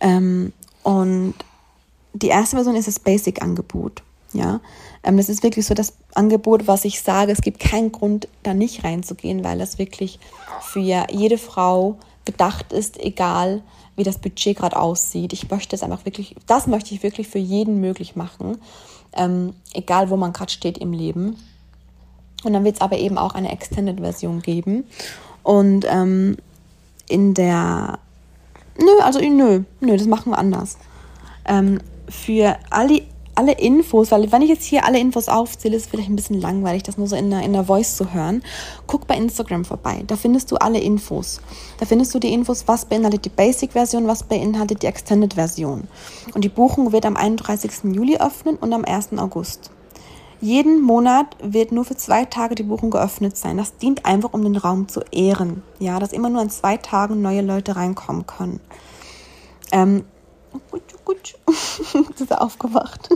Ähm, 0.00 0.52
und 0.82 1.34
die 2.12 2.28
erste 2.28 2.56
Version 2.56 2.76
ist 2.76 2.88
das 2.88 2.98
Basic-Angebot. 2.98 4.02
Ja, 4.32 4.60
ähm, 5.02 5.16
das 5.16 5.28
ist 5.28 5.42
wirklich 5.42 5.66
so 5.66 5.74
das 5.74 5.94
Angebot, 6.14 6.66
was 6.66 6.84
ich 6.84 7.00
sage. 7.00 7.32
Es 7.32 7.40
gibt 7.40 7.60
keinen 7.60 7.92
Grund, 7.92 8.28
da 8.42 8.52
nicht 8.52 8.84
reinzugehen, 8.84 9.42
weil 9.42 9.58
das 9.58 9.78
wirklich 9.78 10.18
für 10.60 10.80
jede 10.80 11.38
Frau 11.38 11.98
gedacht 12.24 12.72
ist, 12.72 12.98
egal 13.00 13.62
wie 13.96 14.02
das 14.04 14.18
Budget 14.18 14.56
gerade 14.56 14.78
aussieht. 14.78 15.32
Ich 15.32 15.50
möchte 15.50 15.74
es 15.74 15.82
einfach 15.82 16.04
wirklich, 16.04 16.36
das 16.46 16.66
möchte 16.66 16.94
ich 16.94 17.02
wirklich 17.02 17.26
für 17.26 17.38
jeden 17.38 17.80
möglich 17.80 18.16
machen, 18.16 18.58
ähm, 19.12 19.54
egal 19.72 20.10
wo 20.10 20.16
man 20.16 20.32
gerade 20.32 20.52
steht 20.52 20.78
im 20.78 20.92
Leben. 20.92 21.36
Und 22.44 22.52
dann 22.52 22.64
wird 22.64 22.76
es 22.76 22.80
aber 22.80 22.98
eben 22.98 23.18
auch 23.18 23.34
eine 23.34 23.50
Extended-Version 23.50 24.42
geben. 24.42 24.84
Und 25.42 25.86
ähm, 25.88 26.36
in 27.08 27.34
der, 27.34 27.98
nö, 28.78 29.00
also 29.02 29.18
nö, 29.20 29.62
nö, 29.80 29.96
das 29.96 30.06
machen 30.06 30.30
wir 30.30 30.38
anders. 30.38 30.78
Ähm, 31.44 31.80
für 32.08 32.56
alle 32.70 33.02
alle 33.38 33.52
Infos, 33.52 34.10
weil 34.10 34.30
wenn 34.32 34.42
ich 34.42 34.48
jetzt 34.48 34.64
hier 34.64 34.84
alle 34.84 34.98
Infos 34.98 35.28
aufzähle, 35.28 35.76
ist 35.76 35.84
es 35.84 35.88
vielleicht 35.88 36.10
ein 36.10 36.16
bisschen 36.16 36.40
langweilig, 36.40 36.82
das 36.82 36.98
nur 36.98 37.06
so 37.06 37.14
in 37.14 37.30
der, 37.30 37.42
in 37.42 37.52
der 37.52 37.64
Voice 37.64 37.96
zu 37.96 38.12
hören. 38.12 38.42
Guck 38.88 39.06
bei 39.06 39.16
Instagram 39.16 39.64
vorbei, 39.64 40.02
da 40.08 40.16
findest 40.16 40.50
du 40.50 40.56
alle 40.56 40.80
Infos. 40.80 41.40
Da 41.78 41.86
findest 41.86 42.12
du 42.12 42.18
die 42.18 42.32
Infos, 42.32 42.66
was 42.66 42.84
beinhaltet 42.84 43.24
die 43.24 43.30
Basic-Version, 43.30 44.08
was 44.08 44.24
beinhaltet 44.24 44.82
die 44.82 44.86
Extended-Version. 44.86 45.84
Und 46.34 46.44
die 46.44 46.48
Buchung 46.48 46.90
wird 46.90 47.06
am 47.06 47.16
31. 47.16 47.94
Juli 47.94 48.16
öffnen 48.18 48.56
und 48.56 48.72
am 48.72 48.84
1. 48.84 49.16
August. 49.18 49.70
Jeden 50.40 50.82
Monat 50.82 51.36
wird 51.40 51.70
nur 51.70 51.84
für 51.84 51.96
zwei 51.96 52.24
Tage 52.24 52.56
die 52.56 52.64
Buchung 52.64 52.90
geöffnet 52.90 53.36
sein. 53.36 53.56
Das 53.56 53.76
dient 53.76 54.04
einfach, 54.04 54.32
um 54.32 54.42
den 54.42 54.56
Raum 54.56 54.88
zu 54.88 55.00
ehren. 55.12 55.62
Ja, 55.78 56.00
dass 56.00 56.12
immer 56.12 56.28
nur 56.28 56.40
an 56.40 56.50
zwei 56.50 56.76
Tagen 56.76 57.22
neue 57.22 57.42
Leute 57.42 57.76
reinkommen 57.76 58.26
können. 58.26 58.60
Ähm, 59.70 60.04
gut. 61.08 61.34
Jetzt 62.08 62.20
ist 62.20 62.30
er 62.30 62.42
aufgewacht. 62.42 63.08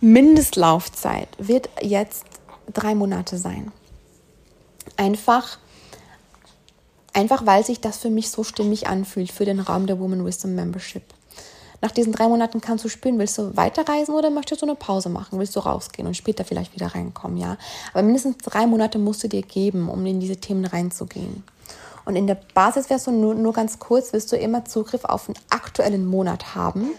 Mindestlaufzeit 0.00 1.28
wird 1.38 1.68
jetzt 1.80 2.24
drei 2.72 2.94
Monate 2.94 3.36
sein. 3.36 3.72
Einfach, 4.96 5.58
einfach 7.12 7.46
weil 7.46 7.64
sich 7.64 7.80
das 7.80 7.98
für 7.98 8.10
mich 8.10 8.30
so 8.30 8.44
stimmig 8.44 8.88
anfühlt 8.88 9.32
für 9.32 9.44
den 9.44 9.60
Raum 9.60 9.86
der 9.86 9.98
Woman 9.98 10.24
Wisdom 10.24 10.54
Membership. 10.54 11.04
Nach 11.80 11.90
diesen 11.90 12.12
drei 12.12 12.28
Monaten 12.28 12.60
kannst 12.60 12.84
du 12.84 12.88
spüren, 12.88 13.18
willst 13.18 13.38
du 13.38 13.56
weiterreisen 13.56 14.14
oder 14.14 14.30
möchtest 14.30 14.62
du 14.62 14.66
eine 14.66 14.76
Pause 14.76 15.08
machen? 15.08 15.40
Willst 15.40 15.56
du 15.56 15.60
rausgehen 15.60 16.06
und 16.06 16.16
später 16.16 16.44
vielleicht 16.44 16.74
wieder 16.74 16.94
reinkommen, 16.94 17.38
ja? 17.38 17.56
Aber 17.92 18.04
mindestens 18.04 18.38
drei 18.38 18.68
Monate 18.68 19.00
musst 19.00 19.24
du 19.24 19.28
dir 19.28 19.42
geben, 19.42 19.88
um 19.88 20.06
in 20.06 20.20
diese 20.20 20.36
Themen 20.36 20.64
reinzugehen. 20.64 21.42
Und 22.04 22.16
in 22.16 22.26
der 22.26 22.38
Basisversion, 22.54 23.20
nur, 23.20 23.34
nur 23.34 23.52
ganz 23.52 23.78
kurz, 23.78 24.12
wirst 24.12 24.32
du 24.32 24.36
immer 24.36 24.64
Zugriff 24.64 25.04
auf 25.04 25.28
einen 25.28 25.38
aktuellen 25.50 26.06
Monat 26.06 26.54
haben, 26.54 26.90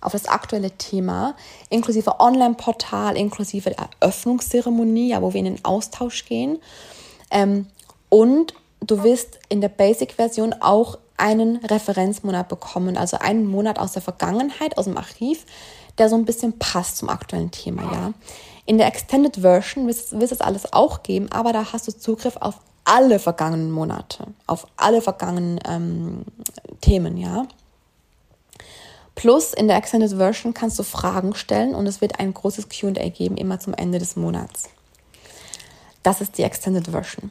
auf 0.00 0.12
das 0.12 0.26
aktuelle 0.26 0.70
Thema, 0.72 1.34
inklusive 1.68 2.20
Online-Portal, 2.20 3.16
inklusive 3.16 3.74
Eröffnungszeremonie, 3.76 5.10
ja, 5.10 5.22
wo 5.22 5.32
wir 5.32 5.38
in 5.38 5.46
den 5.46 5.64
Austausch 5.64 6.24
gehen. 6.24 6.58
Ähm, 7.30 7.66
und 8.08 8.54
du 8.80 9.02
wirst 9.02 9.38
in 9.48 9.60
der 9.60 9.68
Basic-Version 9.68 10.54
auch 10.60 10.98
einen 11.16 11.56
Referenzmonat 11.56 12.48
bekommen, 12.48 12.96
also 12.96 13.18
einen 13.18 13.46
Monat 13.46 13.78
aus 13.78 13.92
der 13.92 14.02
Vergangenheit, 14.02 14.78
aus 14.78 14.86
dem 14.86 14.96
Archiv, 14.96 15.44
der 15.98 16.08
so 16.08 16.16
ein 16.16 16.24
bisschen 16.24 16.58
passt 16.58 16.96
zum 16.96 17.10
aktuellen 17.10 17.50
Thema, 17.50 17.82
ja. 17.82 18.12
In 18.64 18.78
der 18.78 18.86
Extended 18.86 19.36
Version 19.36 19.86
wird 19.86 20.32
es 20.32 20.40
alles 20.40 20.72
auch 20.72 21.02
geben, 21.02 21.30
aber 21.32 21.52
da 21.52 21.72
hast 21.72 21.88
du 21.88 21.92
Zugriff 21.92 22.36
auf 22.36 22.54
alle 22.84 23.18
vergangenen 23.18 23.70
Monate, 23.70 24.26
auf 24.46 24.66
alle 24.76 25.02
vergangenen 25.02 25.60
ähm, 25.66 26.24
Themen, 26.80 27.16
ja. 27.16 27.46
Plus 29.14 29.52
in 29.52 29.68
der 29.68 29.76
Extended 29.76 30.16
Version 30.16 30.54
kannst 30.54 30.78
du 30.78 30.82
Fragen 30.82 31.34
stellen 31.34 31.74
und 31.74 31.86
es 31.86 32.00
wird 32.00 32.18
ein 32.18 32.32
großes 32.32 32.68
QA 32.68 33.08
geben, 33.10 33.36
immer 33.36 33.60
zum 33.60 33.74
Ende 33.74 33.98
des 33.98 34.16
Monats. 34.16 34.70
Das 36.02 36.20
ist 36.20 36.38
die 36.38 36.42
Extended 36.42 36.88
Version. 36.88 37.30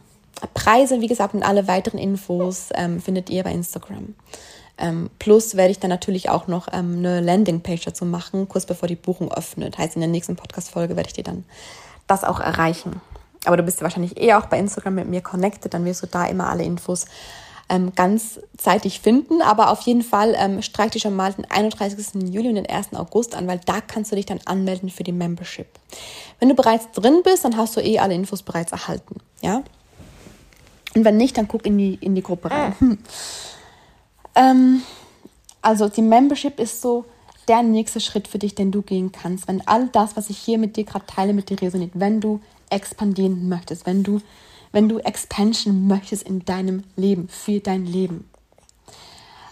Preise, 0.53 1.01
wie 1.01 1.07
gesagt, 1.07 1.33
und 1.33 1.43
alle 1.43 1.67
weiteren 1.67 1.99
Infos 1.99 2.69
ähm, 2.73 3.01
findet 3.01 3.29
ihr 3.29 3.43
bei 3.43 3.51
Instagram. 3.51 4.13
Ähm, 4.77 5.09
plus 5.19 5.55
werde 5.55 5.71
ich 5.71 5.79
dann 5.79 5.89
natürlich 5.89 6.29
auch 6.29 6.47
noch 6.47 6.67
ähm, 6.71 6.99
eine 6.99 7.19
Landingpage 7.19 7.83
dazu 7.83 8.05
machen, 8.05 8.47
kurz 8.47 8.65
bevor 8.65 8.87
die 8.87 8.95
Buchung 8.95 9.31
öffnet. 9.31 9.77
Heißt, 9.77 9.95
in 9.95 10.01
der 10.01 10.09
nächsten 10.09 10.37
Podcast-Folge 10.37 10.95
werde 10.95 11.07
ich 11.07 11.13
dir 11.13 11.23
dann 11.23 11.43
das 12.07 12.23
auch 12.23 12.39
erreichen. 12.39 13.01
Aber 13.45 13.57
du 13.57 13.63
bist 13.63 13.79
ja 13.79 13.83
wahrscheinlich 13.83 14.19
eh 14.19 14.33
auch 14.33 14.47
bei 14.47 14.59
Instagram 14.59 14.95
mit 14.95 15.07
mir 15.07 15.21
connected, 15.21 15.73
dann 15.73 15.85
wirst 15.85 16.03
du 16.03 16.07
da 16.07 16.25
immer 16.25 16.49
alle 16.49 16.63
Infos 16.63 17.05
ähm, 17.69 17.93
ganz 17.95 18.39
zeitig 18.57 18.99
finden. 18.99 19.41
Aber 19.41 19.69
auf 19.69 19.81
jeden 19.81 20.01
Fall 20.01 20.35
ähm, 20.37 20.61
streich 20.61 20.91
dich 20.91 21.03
schon 21.03 21.15
mal 21.15 21.31
den 21.31 21.49
31. 21.49 22.31
Juli 22.33 22.49
und 22.49 22.55
den 22.55 22.65
1. 22.65 22.93
August 22.93 23.35
an, 23.35 23.47
weil 23.47 23.59
da 23.65 23.79
kannst 23.81 24.11
du 24.11 24.15
dich 24.15 24.25
dann 24.25 24.39
anmelden 24.45 24.89
für 24.89 25.03
die 25.03 25.11
Membership. 25.11 25.67
Wenn 26.39 26.49
du 26.49 26.55
bereits 26.55 26.91
drin 26.91 27.21
bist, 27.23 27.45
dann 27.45 27.55
hast 27.55 27.77
du 27.77 27.81
eh 27.81 27.99
alle 27.99 28.13
Infos 28.13 28.43
bereits 28.43 28.71
erhalten. 28.71 29.17
Ja? 29.41 29.63
Und 30.95 31.05
wenn 31.05 31.17
nicht, 31.17 31.37
dann 31.37 31.47
guck 31.47 31.65
in 31.65 31.77
die, 31.77 31.95
in 31.95 32.15
die 32.15 32.23
Gruppe 32.23 32.51
rein. 32.51 32.75
Hm. 32.79 32.97
Ähm, 34.35 34.81
also 35.61 35.89
die 35.89 36.01
Membership 36.01 36.59
ist 36.59 36.81
so 36.81 37.05
der 37.49 37.63
nächste 37.63 37.99
Schritt 37.99 38.27
für 38.27 38.37
dich, 38.37 38.55
den 38.55 38.71
du 38.71 38.81
gehen 38.81 39.11
kannst. 39.11 39.47
Wenn 39.47 39.67
all 39.67 39.87
das, 39.87 40.15
was 40.15 40.29
ich 40.29 40.37
hier 40.37 40.57
mit 40.57 40.77
dir 40.77 40.85
gerade 40.85 41.05
teile, 41.07 41.33
mit 41.33 41.49
dir 41.49 41.61
resoniert, 41.61 41.91
wenn 41.95 42.21
du 42.21 42.39
expandieren 42.69 43.49
möchtest, 43.49 43.85
wenn 43.85 44.03
du, 44.03 44.21
wenn 44.71 44.87
du 44.87 44.99
Expansion 44.99 45.87
möchtest 45.87 46.23
in 46.23 46.45
deinem 46.45 46.83
Leben, 46.95 47.27
für 47.27 47.59
dein 47.59 47.85
Leben. 47.85 48.29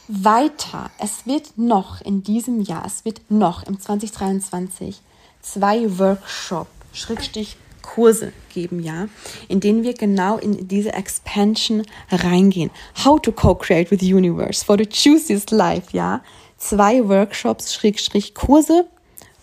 Weiter, 0.07 0.89
es 0.99 1.25
wird 1.25 1.57
noch 1.57 1.99
in 1.99 2.23
diesem 2.23 2.61
Jahr, 2.61 2.85
es 2.85 3.03
wird 3.03 3.19
noch 3.29 3.63
im 3.63 3.79
2023 3.79 5.01
zwei 5.41 5.97
Workshop, 5.97 6.67
Schrägstrich 6.93 7.57
Kurse 7.81 8.31
geben, 8.53 8.81
ja, 8.81 9.07
in 9.47 9.59
denen 9.59 9.83
wir 9.83 9.93
genau 9.93 10.37
in 10.37 10.67
diese 10.67 10.93
Expansion 10.93 11.83
reingehen. 12.11 12.69
How 13.03 13.21
to 13.21 13.31
co-create 13.31 13.91
with 13.91 14.01
the 14.01 14.13
universe 14.13 14.63
for 14.63 14.77
the 14.77 14.85
juiciest 14.85 15.51
life, 15.51 15.95
ja. 15.95 16.21
Zwei 16.57 17.07
Workshops, 17.07 17.71
Schrägstrich 17.71 18.33
Kurse, 18.33 18.87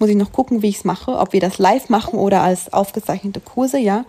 muss 0.00 0.10
ich 0.10 0.16
noch 0.16 0.32
gucken, 0.32 0.62
wie 0.62 0.68
ich 0.68 0.78
es 0.78 0.84
mache, 0.84 1.16
ob 1.16 1.32
wir 1.32 1.38
das 1.38 1.58
live 1.58 1.88
machen 1.88 2.18
oder 2.18 2.42
als 2.42 2.72
aufgezeichnete 2.72 3.38
Kurse, 3.38 3.78
ja. 3.78 4.04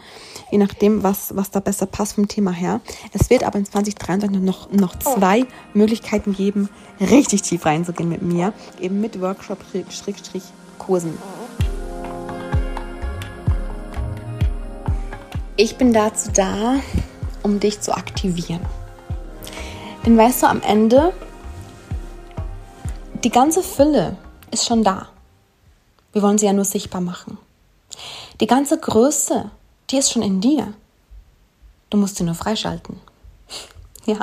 Je 0.50 0.58
nachdem, 0.58 1.04
was, 1.04 1.36
was 1.36 1.52
da 1.52 1.60
besser 1.60 1.86
passt 1.86 2.14
vom 2.16 2.28
Thema 2.28 2.52
her. 2.52 2.82
Es 3.14 3.30
wird 3.30 3.44
aber 3.44 3.60
in 3.60 3.66
2023 3.66 4.42
noch, 4.42 4.72
noch 4.72 4.98
zwei 4.98 5.46
Möglichkeiten 5.76 6.34
geben, 6.34 6.68
richtig 7.00 7.44
tief 7.44 7.68
reinzugehen 7.68 8.10
mit 8.10 8.24
mir. 8.24 8.54
Eben 8.82 9.00
mit 9.02 9.22
Workshop, 9.22 9.60
Schrägstrich, 9.92 10.44
Kursen. 10.80 11.16
Ich 15.58 15.78
bin 15.78 15.94
dazu 15.94 16.32
da, 16.34 16.78
um 17.44 17.60
dich 17.60 17.82
zu 17.82 17.96
aktivieren. 17.96 18.62
Denn 20.06 20.18
weißt 20.18 20.42
du, 20.42 20.48
am 20.48 20.62
Ende, 20.64 21.14
die 23.26 23.32
ganze 23.32 23.64
Fülle 23.64 24.18
ist 24.52 24.68
schon 24.68 24.84
da. 24.84 25.10
Wir 26.14 26.22
wollen 26.22 26.38
sie 26.38 26.46
ja 26.46 26.54
nur 26.54 26.64
sichtbar 26.64 27.02
machen. 27.02 27.40
Die 28.40 28.46
ganze 28.46 28.78
Größe, 28.78 29.50
die 29.90 29.98
ist 29.98 30.12
schon 30.12 30.22
in 30.22 30.42
dir. 30.42 30.76
Du 31.90 31.98
musst 31.98 32.18
sie 32.18 32.24
nur 32.24 32.36
freischalten. 32.36 33.02
ja, 34.06 34.20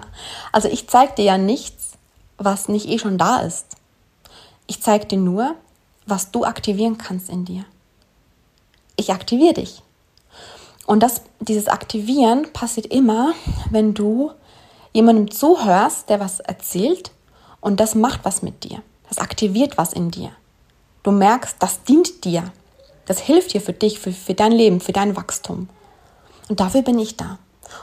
also 0.52 0.68
ich 0.68 0.88
zeige 0.88 1.16
dir 1.16 1.24
ja 1.24 1.36
nichts, 1.36 1.94
was 2.38 2.68
nicht 2.68 2.88
eh 2.88 3.00
schon 3.00 3.18
da 3.18 3.40
ist. 3.40 3.76
Ich 4.68 4.80
zeige 4.80 5.06
dir 5.06 5.18
nur, 5.18 5.56
was 6.06 6.30
du 6.30 6.44
aktivieren 6.44 6.96
kannst 6.96 7.28
in 7.28 7.44
dir. 7.44 7.64
Ich 8.94 9.10
aktiviere 9.10 9.54
dich. 9.54 9.82
Und 10.86 11.02
das, 11.02 11.22
dieses 11.40 11.66
Aktivieren 11.66 12.52
passiert 12.52 12.86
immer, 12.86 13.34
wenn 13.68 13.94
du 13.94 14.30
jemandem 14.92 15.32
zuhörst, 15.32 16.08
der 16.08 16.20
was 16.20 16.38
erzählt 16.38 17.10
und 17.60 17.80
das 17.80 17.96
macht 17.96 18.24
was 18.24 18.42
mit 18.42 18.62
dir. 18.62 18.80
Das 19.12 19.18
aktiviert 19.18 19.76
was 19.76 19.92
in 19.92 20.10
dir. 20.10 20.30
Du 21.02 21.10
merkst, 21.10 21.56
das 21.58 21.82
dient 21.82 22.24
dir. 22.24 22.50
Das 23.04 23.18
hilft 23.18 23.52
dir 23.52 23.60
für 23.60 23.74
dich, 23.74 23.98
für, 23.98 24.10
für 24.10 24.32
dein 24.32 24.52
Leben, 24.52 24.80
für 24.80 24.94
dein 24.94 25.16
Wachstum. 25.16 25.68
Und 26.48 26.60
dafür 26.60 26.80
bin 26.80 26.98
ich 26.98 27.18
da. 27.18 27.38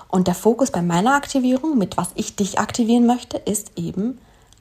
Und 0.08 0.28
der 0.28 0.34
Fokus 0.34 0.72
bei 0.72 0.82
meiner 0.82 1.14
Aktivierung, 1.14 1.78
mit 1.78 1.98
was 1.98 2.10
ich 2.16 2.36
dich 2.36 2.58
aktivieren 2.58 3.06
möchte, 3.06 3.38
ist 3.38 3.74
eben 3.76 4.20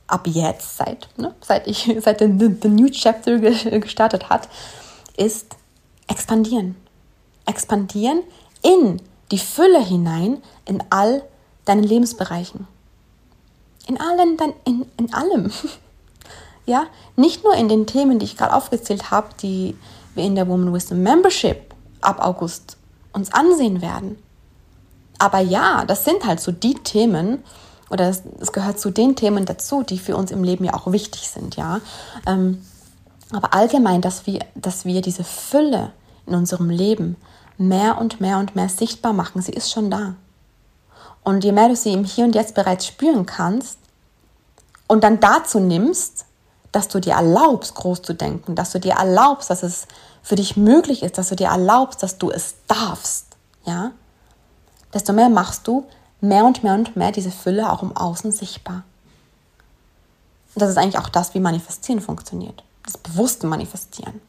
ab 0.08 0.26
jetzt, 0.26 0.76
seit, 0.76 1.08
ne, 1.16 1.34
seit 1.40 1.66
ich, 1.66 1.90
seit 2.04 2.20
der 2.20 2.28
the 2.28 2.68
New 2.68 2.90
Chapter 2.90 3.38
gestartet 3.38 4.28
hat, 4.28 4.50
ist 5.16 5.56
expandieren. 6.06 6.76
Expandieren 7.46 8.20
in 8.60 9.00
die 9.30 9.38
Fülle 9.38 9.82
hinein, 9.82 10.42
in 10.66 10.84
all 10.90 11.22
deinen 11.64 11.82
Lebensbereichen. 11.82 12.68
In 13.86 13.98
allen, 13.98 14.36
in, 14.66 14.84
in 14.98 15.14
allem. 15.14 15.50
Ja, 16.68 16.86
nicht 17.16 17.44
nur 17.44 17.54
in 17.54 17.70
den 17.70 17.86
Themen, 17.86 18.18
die 18.18 18.26
ich 18.26 18.36
gerade 18.36 18.52
aufgezählt 18.52 19.10
habe, 19.10 19.28
die 19.40 19.74
wir 20.14 20.22
in 20.22 20.34
der 20.34 20.46
Woman 20.48 20.74
Wisdom 20.74 21.02
Membership 21.02 21.74
ab 22.02 22.22
August 22.22 22.76
uns 23.14 23.32
ansehen 23.32 23.80
werden. 23.80 24.22
Aber 25.18 25.38
ja, 25.40 25.86
das 25.86 26.04
sind 26.04 26.26
halt 26.26 26.40
so 26.40 26.52
die 26.52 26.74
Themen, 26.74 27.42
oder 27.88 28.10
es, 28.10 28.52
gehört 28.52 28.78
zu 28.78 28.90
den 28.90 29.16
Themen 29.16 29.46
dazu, 29.46 29.82
die 29.82 29.98
für 29.98 30.14
uns 30.14 30.30
im 30.30 30.44
Leben 30.44 30.64
ja 30.64 30.74
auch 30.74 30.92
wichtig 30.92 31.30
sind, 31.30 31.56
ja. 31.56 31.80
Ähm, 32.26 32.62
aber 33.32 33.54
allgemein, 33.54 34.02
dass 34.02 34.26
wir, 34.26 34.40
dass 34.54 34.84
wir 34.84 35.00
diese 35.00 35.24
Fülle 35.24 35.92
in 36.26 36.34
unserem 36.34 36.68
Leben 36.68 37.16
mehr 37.56 37.96
und 37.96 38.20
mehr 38.20 38.36
und 38.36 38.56
mehr 38.56 38.68
sichtbar 38.68 39.14
machen, 39.14 39.40
sie 39.40 39.52
ist 39.52 39.72
schon 39.72 39.90
da. 39.90 40.16
Und 41.24 41.44
je 41.44 41.52
mehr 41.52 41.68
du 41.68 41.76
sie 41.76 41.94
im 41.94 42.04
Hier 42.04 42.26
und 42.26 42.34
Jetzt 42.34 42.54
bereits 42.54 42.86
spüren 42.86 43.24
kannst 43.24 43.78
und 44.86 45.02
dann 45.02 45.18
dazu 45.18 45.60
nimmst, 45.60 46.26
dass 46.72 46.88
du 46.88 47.00
dir 47.00 47.14
erlaubst, 47.14 47.74
groß 47.74 48.02
zu 48.02 48.14
denken, 48.14 48.54
dass 48.54 48.72
du 48.72 48.80
dir 48.80 48.94
erlaubst, 48.94 49.50
dass 49.50 49.62
es 49.62 49.86
für 50.22 50.36
dich 50.36 50.56
möglich 50.56 51.02
ist, 51.02 51.18
dass 51.18 51.28
du 51.28 51.36
dir 51.36 51.48
erlaubst, 51.48 52.02
dass 52.02 52.18
du 52.18 52.30
es 52.30 52.56
darfst, 52.66 53.26
ja, 53.64 53.92
desto 54.92 55.12
mehr 55.12 55.28
machst 55.28 55.66
du 55.66 55.86
mehr 56.20 56.44
und 56.44 56.62
mehr 56.62 56.74
und 56.74 56.96
mehr 56.96 57.12
diese 57.12 57.30
Fülle 57.30 57.70
auch 57.70 57.82
im 57.82 57.96
Außen 57.96 58.32
sichtbar. 58.32 58.84
Und 60.54 60.62
das 60.62 60.70
ist 60.70 60.78
eigentlich 60.78 60.98
auch 60.98 61.08
das, 61.08 61.34
wie 61.34 61.40
Manifestieren 61.40 62.00
funktioniert. 62.00 62.64
Das 62.84 62.98
bewusste 62.98 63.46
Manifestieren. 63.46 64.20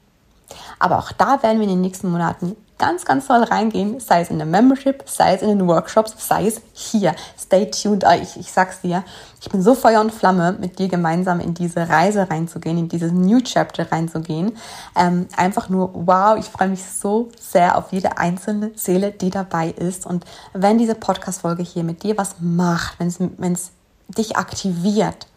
Aber 0.77 0.99
auch 0.99 1.11
da 1.11 1.41
werden 1.41 1.59
wir 1.59 1.63
in 1.63 1.75
den 1.75 1.81
nächsten 1.81 2.11
Monaten 2.11 2.55
ganz, 2.79 3.05
ganz 3.05 3.27
toll 3.27 3.43
reingehen, 3.43 3.99
sei 3.99 4.21
es 4.21 4.31
in 4.31 4.37
der 4.37 4.47
Membership, 4.47 5.03
sei 5.05 5.35
es 5.35 5.41
in 5.41 5.49
den 5.49 5.67
Workshops, 5.67 6.15
sei 6.17 6.47
es 6.47 6.61
hier. 6.73 7.13
Stay 7.37 7.69
tuned, 7.69 8.05
ah, 8.05 8.15
ich, 8.15 8.37
ich 8.37 8.51
sag's 8.51 8.81
dir, 8.81 9.03
ich 9.41 9.49
bin 9.49 9.61
so 9.61 9.75
Feuer 9.75 10.01
und 10.01 10.11
Flamme, 10.11 10.53
mit 10.53 10.79
dir 10.79 10.87
gemeinsam 10.87 11.39
in 11.39 11.53
diese 11.53 11.87
Reise 11.87 12.29
reinzugehen, 12.29 12.77
in 12.77 12.89
dieses 12.89 13.11
New 13.11 13.41
Chapter 13.41 13.91
reinzugehen. 13.91 14.57
Ähm, 14.95 15.27
einfach 15.35 15.69
nur, 15.69 15.91
wow, 15.93 16.37
ich 16.39 16.45
freue 16.45 16.69
mich 16.69 16.83
so 16.83 17.29
sehr 17.39 17.77
auf 17.77 17.91
jede 17.91 18.17
einzelne 18.17 18.71
Seele, 18.75 19.11
die 19.11 19.29
dabei 19.29 19.69
ist. 19.69 20.05
Und 20.05 20.25
wenn 20.53 20.77
diese 20.77 20.95
Podcast-Folge 20.95 21.63
hier 21.63 21.83
mit 21.83 22.03
dir 22.03 22.17
was 22.17 22.35
macht, 22.39 22.97
wenn 22.99 23.53
es 23.53 23.71
dich 24.07 24.37
aktiviert, 24.37 25.27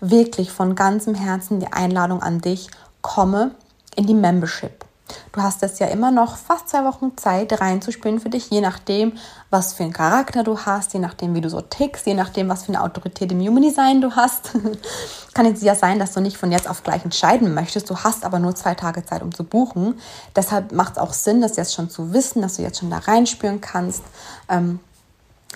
wirklich 0.00 0.50
von 0.50 0.74
ganzem 0.74 1.14
Herzen 1.14 1.60
die 1.60 1.72
Einladung 1.72 2.22
an 2.22 2.40
dich, 2.40 2.68
komme 3.02 3.52
in 3.94 4.06
die 4.06 4.14
Membership. 4.14 4.84
Du 5.32 5.42
hast 5.42 5.62
jetzt 5.62 5.80
ja 5.80 5.86
immer 5.88 6.10
noch 6.10 6.36
fast 6.36 6.68
zwei 6.68 6.84
Wochen 6.84 7.16
Zeit 7.16 7.60
reinzuspielen 7.60 8.20
für 8.20 8.30
dich, 8.30 8.50
je 8.50 8.60
nachdem, 8.60 9.12
was 9.50 9.72
für 9.72 9.82
einen 9.82 9.92
Charakter 9.92 10.44
du 10.44 10.58
hast, 10.58 10.94
je 10.94 11.00
nachdem, 11.00 11.34
wie 11.34 11.40
du 11.40 11.50
so 11.50 11.60
tickst, 11.60 12.06
je 12.06 12.14
nachdem, 12.14 12.48
was 12.48 12.64
für 12.64 12.68
eine 12.68 12.82
Autorität 12.82 13.32
im 13.32 13.40
Human 13.40 13.62
Design 13.62 14.00
du 14.00 14.16
hast. 14.16 14.50
Kann 15.34 15.46
jetzt 15.46 15.62
ja 15.62 15.74
sein, 15.74 15.98
dass 15.98 16.12
du 16.12 16.20
nicht 16.20 16.36
von 16.36 16.52
jetzt 16.52 16.68
auf 16.68 16.82
gleich 16.82 17.04
entscheiden 17.04 17.54
möchtest. 17.54 17.88
Du 17.88 17.96
hast 17.96 18.24
aber 18.24 18.38
nur 18.38 18.54
zwei 18.54 18.74
Tage 18.74 19.04
Zeit, 19.04 19.22
um 19.22 19.34
zu 19.34 19.44
buchen. 19.44 19.98
Deshalb 20.36 20.72
macht 20.72 20.92
es 20.92 20.98
auch 20.98 21.12
Sinn, 21.12 21.40
das 21.40 21.56
jetzt 21.56 21.74
schon 21.74 21.90
zu 21.90 22.12
wissen, 22.12 22.42
dass 22.42 22.56
du 22.56 22.62
jetzt 22.62 22.80
schon 22.80 22.90
da 22.90 22.98
reinspüren 22.98 23.60
kannst. 23.60 24.02
Ähm, 24.48 24.80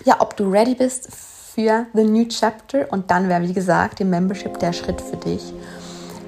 ja, 0.05 0.17
ob 0.19 0.37
du 0.37 0.49
ready 0.49 0.75
bist 0.75 1.09
für 1.57 1.87
The 1.93 2.03
New 2.03 2.27
Chapter 2.27 2.85
und 2.91 3.09
dann 3.09 3.29
wäre, 3.29 3.41
wie 3.41 3.53
gesagt, 3.53 3.99
die 3.99 4.03
Membership 4.03 4.59
der 4.59 4.73
Schritt 4.73 5.01
für 5.01 5.17
dich. 5.17 5.53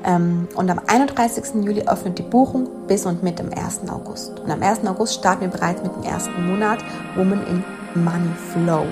Ähm, 0.04 0.48
und 0.56 0.70
am 0.70 0.80
31. 0.88 1.64
Juli 1.64 1.84
öffnet 1.88 2.18
die 2.18 2.24
Buchung 2.24 2.68
bis 2.88 3.06
und 3.06 3.24
mit 3.24 3.40
dem 3.40 3.50
1. 3.52 3.82
August. 3.90 4.40
Und 4.40 4.52
am 4.52 4.62
1. 4.62 4.86
August 4.86 5.16
starten 5.16 5.42
wir 5.42 5.50
bereits 5.50 5.82
mit 5.84 5.94
dem 5.96 6.04
ersten 6.04 6.48
Monat 6.48 6.80
Woman 7.16 7.46
in 7.48 7.64
Money 8.04 8.34
Flow. 8.52 8.86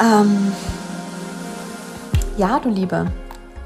Ähm, 0.00 0.52
ja, 2.36 2.58
du 2.60 2.68
Liebe, 2.68 3.06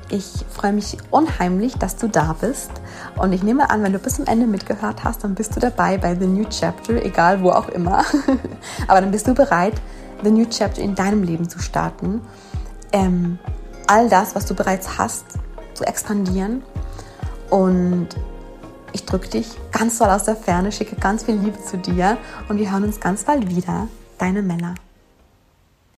ich 0.08 0.44
freue 0.50 0.72
mich 0.72 0.96
unheimlich, 1.10 1.74
dass 1.76 1.96
du 1.96 2.08
da 2.08 2.34
bist. 2.38 2.70
Und 3.16 3.32
ich 3.32 3.42
nehme 3.42 3.70
an, 3.70 3.82
wenn 3.82 3.92
du 3.92 3.98
bis 3.98 4.16
zum 4.16 4.26
Ende 4.26 4.46
mitgehört 4.46 5.04
hast, 5.04 5.24
dann 5.24 5.34
bist 5.34 5.56
du 5.56 5.60
dabei 5.60 5.96
bei 5.98 6.14
The 6.14 6.26
New 6.26 6.44
Chapter, 6.44 7.02
egal 7.04 7.42
wo 7.42 7.50
auch 7.50 7.68
immer. 7.68 8.04
Aber 8.88 9.00
dann 9.00 9.10
bist 9.10 9.26
du 9.26 9.34
bereit, 9.34 9.74
The 10.22 10.30
New 10.30 10.46
Chapter 10.46 10.82
in 10.82 10.94
deinem 10.94 11.22
Leben 11.22 11.48
zu 11.48 11.58
starten. 11.58 12.20
Ähm, 12.92 13.38
all 13.86 14.08
das, 14.08 14.34
was 14.34 14.46
du 14.46 14.54
bereits 14.54 14.98
hast, 14.98 15.24
zu 15.82 15.86
expandieren. 15.86 16.62
Und 17.50 18.08
ich 18.92 19.04
drücke 19.04 19.28
dich 19.28 19.48
ganz 19.72 19.98
doll 19.98 20.08
aus 20.08 20.24
der 20.24 20.36
Ferne, 20.36 20.72
schicke 20.72 20.96
ganz 20.96 21.24
viel 21.24 21.34
Liebe 21.34 21.62
zu 21.62 21.76
dir 21.76 22.16
und 22.48 22.58
wir 22.58 22.70
hören 22.70 22.84
uns 22.84 23.00
ganz 23.00 23.24
bald 23.24 23.48
wieder. 23.48 23.88
Deine 24.18 24.42
Männer. 24.42 24.74